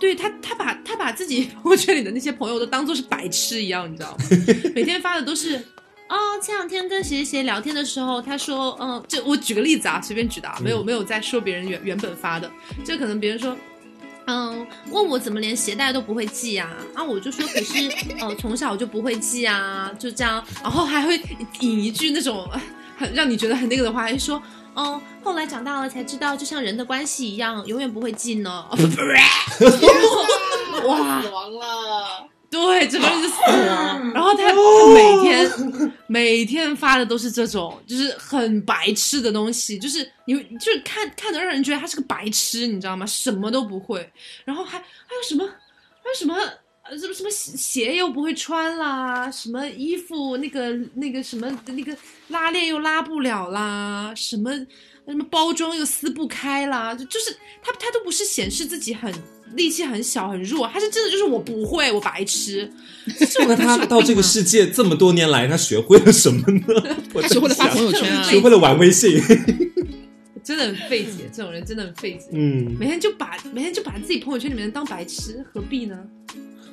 [0.00, 4.24] 对他，他把他把自己 朋友圈里的那些朋友都当做是白痴一样，你知道吗？
[4.74, 5.56] 每天发的都是。
[6.08, 12.50] 哦，前两天跟谁谁谁聊天的时候，他说，嗯，这我举个例子啊，随便举的啊，没有没有在说别人原原本发的，
[12.84, 13.56] 就可能别人说，
[14.26, 17.88] 嗯，问我怎么连鞋带都不会系啊，啊，我就说，可是，
[18.20, 21.18] 呃，从小就不会系啊，就这样，然后还会
[21.60, 22.46] 引一句那种
[22.98, 24.42] 很让你觉得很那个的话，还说，
[24.74, 28.66] 嗯，后来长大了才知道，就像人的关系一样，永远不会近哦。
[30.86, 32.28] 哇，死亡了。
[32.50, 33.98] 对，整个人就死了。
[34.12, 34.54] 然后他他
[34.94, 35.50] 每天
[36.06, 43.06] 每天发的都是这种，就是很白痴的东西，就是你就是看看的让人觉得他是个白痴，你知道吗？
[43.06, 44.06] 什么都不会，
[44.44, 44.84] 然后还还
[45.16, 46.36] 有什么还有什么
[46.90, 51.96] 呃什么什么鞋鞋又不会穿啦，什么衣服那个那个什么那个
[52.28, 54.50] 拉链又拉不了啦，什么
[55.06, 59.12] 什么包装又撕不开啦，就就是他他都不是显示自己很
[59.54, 62.70] 力气很小很弱，他是真的就是我不会，我白痴。
[63.46, 66.64] 那他到这个世界这么多年来，他学会了什么呢？
[67.14, 69.20] 我他学会了发朋友圈啊， 学会了玩微信。
[70.42, 72.26] 真的很费解，这种人真的很费解。
[72.32, 75.96] 嗯，每天就把每天就把自己朋友圈里面当白痴，何必呢？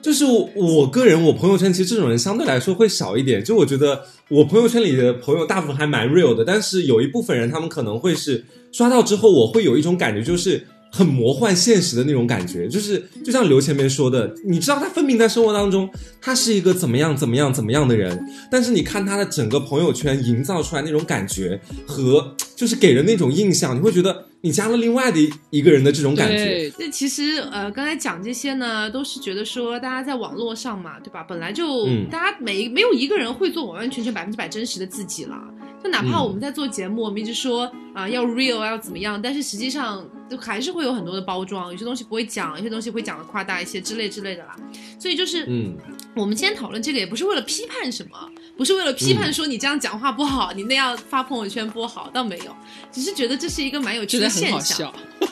[0.02, 3.44] 就是我我个人，我朋友圈其实这种人相对来说会少一点。
[3.44, 12.68] 就我觉得我朋友圈里的朋友大部分还蛮 real 的，但是有一部分人他们可能会是刷到之后，我会有一种感觉，就是很魔幻现实的那种感觉。
[12.68, 15.90] 就是就像刘前面说的，你知道他分明在生活当中
[16.22, 18.20] 他是一个怎么样怎么样怎么样的人，
[18.52, 26.38] 但是你看他的整个朋友圈营造出来那种感觉和就是给人那种印象，你会觉得你加了另外的一一个人的这种感觉。
[26.38, 31.24] 对，那其实呃，刚才讲这些呢，都是觉得说大家在网络上嘛，对吧？
[31.24, 35.36] 本来就、嗯大家每没有一个人会做完完全全百分之百真实的自己了。
[35.84, 44.56] 就哪怕嗯我们在做节目，我们一直说啊、要 real 要怎么样，但是实际上就还是会有很多的包装，有些东西不会讲，有些东西会讲的夸大一些之类之类的啦。
[45.00, 45.76] 所以就是嗯，
[46.16, 52.56] 我们今天讨论这个也不是为了批判什么，不是为了批嗯判说你这样讲话不好，你那样发朋友圈不好，倒没有，
[52.92, 55.28] 只是觉得这是一个蛮有趣觉得很的现象，好笑，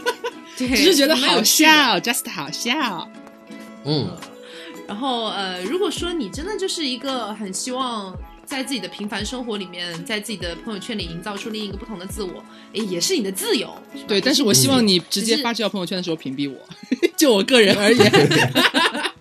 [0.57, 3.07] 对， 只是觉得好笑，just 好笑。
[3.85, 4.09] 嗯，
[4.87, 8.13] 然后呃，如果说你真的就是一个很希望
[8.47, 12.41] 在自己的平凡生活里面，在自己的朋友圈里营造出另一个不同的自我，
[12.71, 13.69] 诶，也是你的自由。
[14.07, 16.57] 对，但是我希望你直接发这条朋友圈的时候屏蔽我，
[17.17, 18.11] 就我个人而言。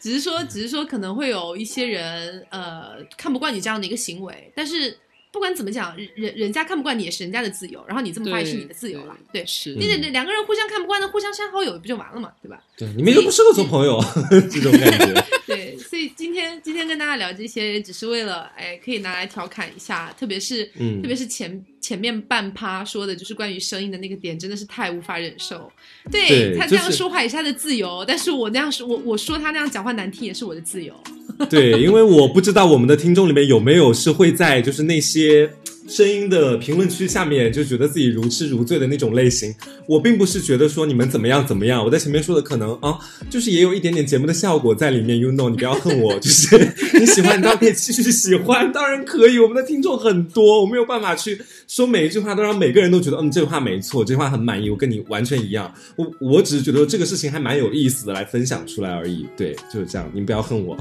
[0.00, 4.96] 只是说，只是说可能会有一些人呃看不惯你这样的一个行为，但是
[5.36, 9.14] 不管怎么讲，人人家看不惯你也是人家的自由，然后你这么发也是你的自由了。
[9.30, 12.58] 对，是你得两个人互相看不惯的，互相删好友不就完了嘛，对吧？
[12.74, 14.02] 对，你们又不适合做朋友，
[14.50, 15.24] 这种感觉。
[15.46, 25.70] 对，所以今天今天跟大家聊这些，只是为了哎，可以拿来调侃一下，特别是、嗯特别是前前面半趴说的，就是关于声音的那个点，真的是太无法忍受。
[26.10, 30.98] 对他这样说话也是他的自由，但是我那样说，我我说他那样讲话难听也是我的自由。
[31.50, 35.50] 对，因为我不知道我们的听众里面有没有是会在就是那些
[35.88, 39.54] 声音的评论区下面就觉得自己如痴如醉的那种类型。
[39.86, 42.98] 我并不是觉得说你们怎么样怎么样，我在前面说的可能啊，
[43.30, 45.16] 就是也有一点点节目的效果在里面。
[45.18, 46.56] You know，你不要恨我，就是
[46.98, 49.38] 你喜欢，你当然可以继续喜欢，当然可以。
[49.38, 55.72] 我们的听众很多，我没有办法去说每一句话都让每个人都觉得嗯这句话没错，这句话很满意，我跟你完全一样。
[55.94, 59.24] 我我只是觉得这个事情还蛮有意思的，来分享出来而已。
[59.36, 60.76] 对，就是这样，你们不要恨我。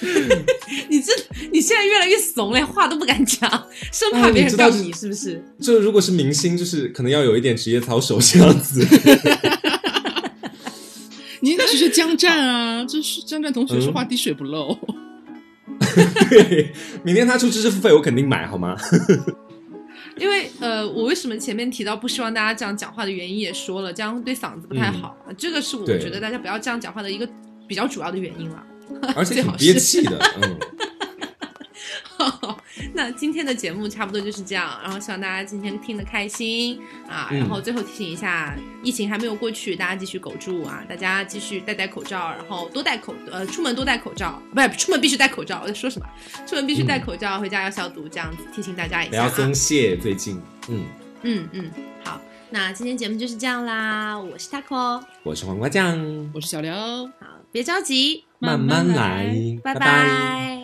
[0.88, 1.12] 你这
[1.52, 3.50] 你现在越来越怂了，话都不敢讲，
[3.92, 5.42] 生怕哎别人告你是不是？
[5.60, 8.86] 就如果是明星，就是可能要有一点职业操守这样子。
[11.42, 14.78] 你应该学学江战啊，就是江战同学说话滴水不漏。
[16.28, 16.72] 对，
[17.02, 18.76] 明天他出知识付费，我肯定买，好吗？
[20.18, 27.26] 因为呃，我为什么前面提到不希望大家这样讲话的原因也说了，这样对嗓子不太好，这个是我对觉得大家不要这样讲话的一个
[27.66, 28.62] 比较主要的原因了。
[29.16, 30.58] 而且憋气的， 嗯，
[32.92, 36.78] 那今天的节目差不多就是这样，然后希望大家今天听得开心
[37.08, 37.28] 啊。
[37.30, 45.60] 嗯然后最后提醒一下，疫情还没有过去，大家继续苟住啊，大家继续戴戴口罩，然后多戴口呃，出门多戴口罩，不是出门必须戴口罩。
[45.62, 46.06] 我在说什么？
[46.46, 49.28] 出门必须戴口罩，回家要消毒，这样子提醒大家一下、啊。
[49.28, 50.84] 不要松懈，最近，嗯，
[51.22, 51.70] 嗯嗯，
[52.04, 52.20] 好，
[52.50, 54.18] 那今天节目就是这样啦。
[54.18, 56.72] 我是 taco，我是黄瓜酱，我是小刘。
[56.74, 59.74] 好，别着急，慢慢来，拜。
[59.74, 60.59] 拜拜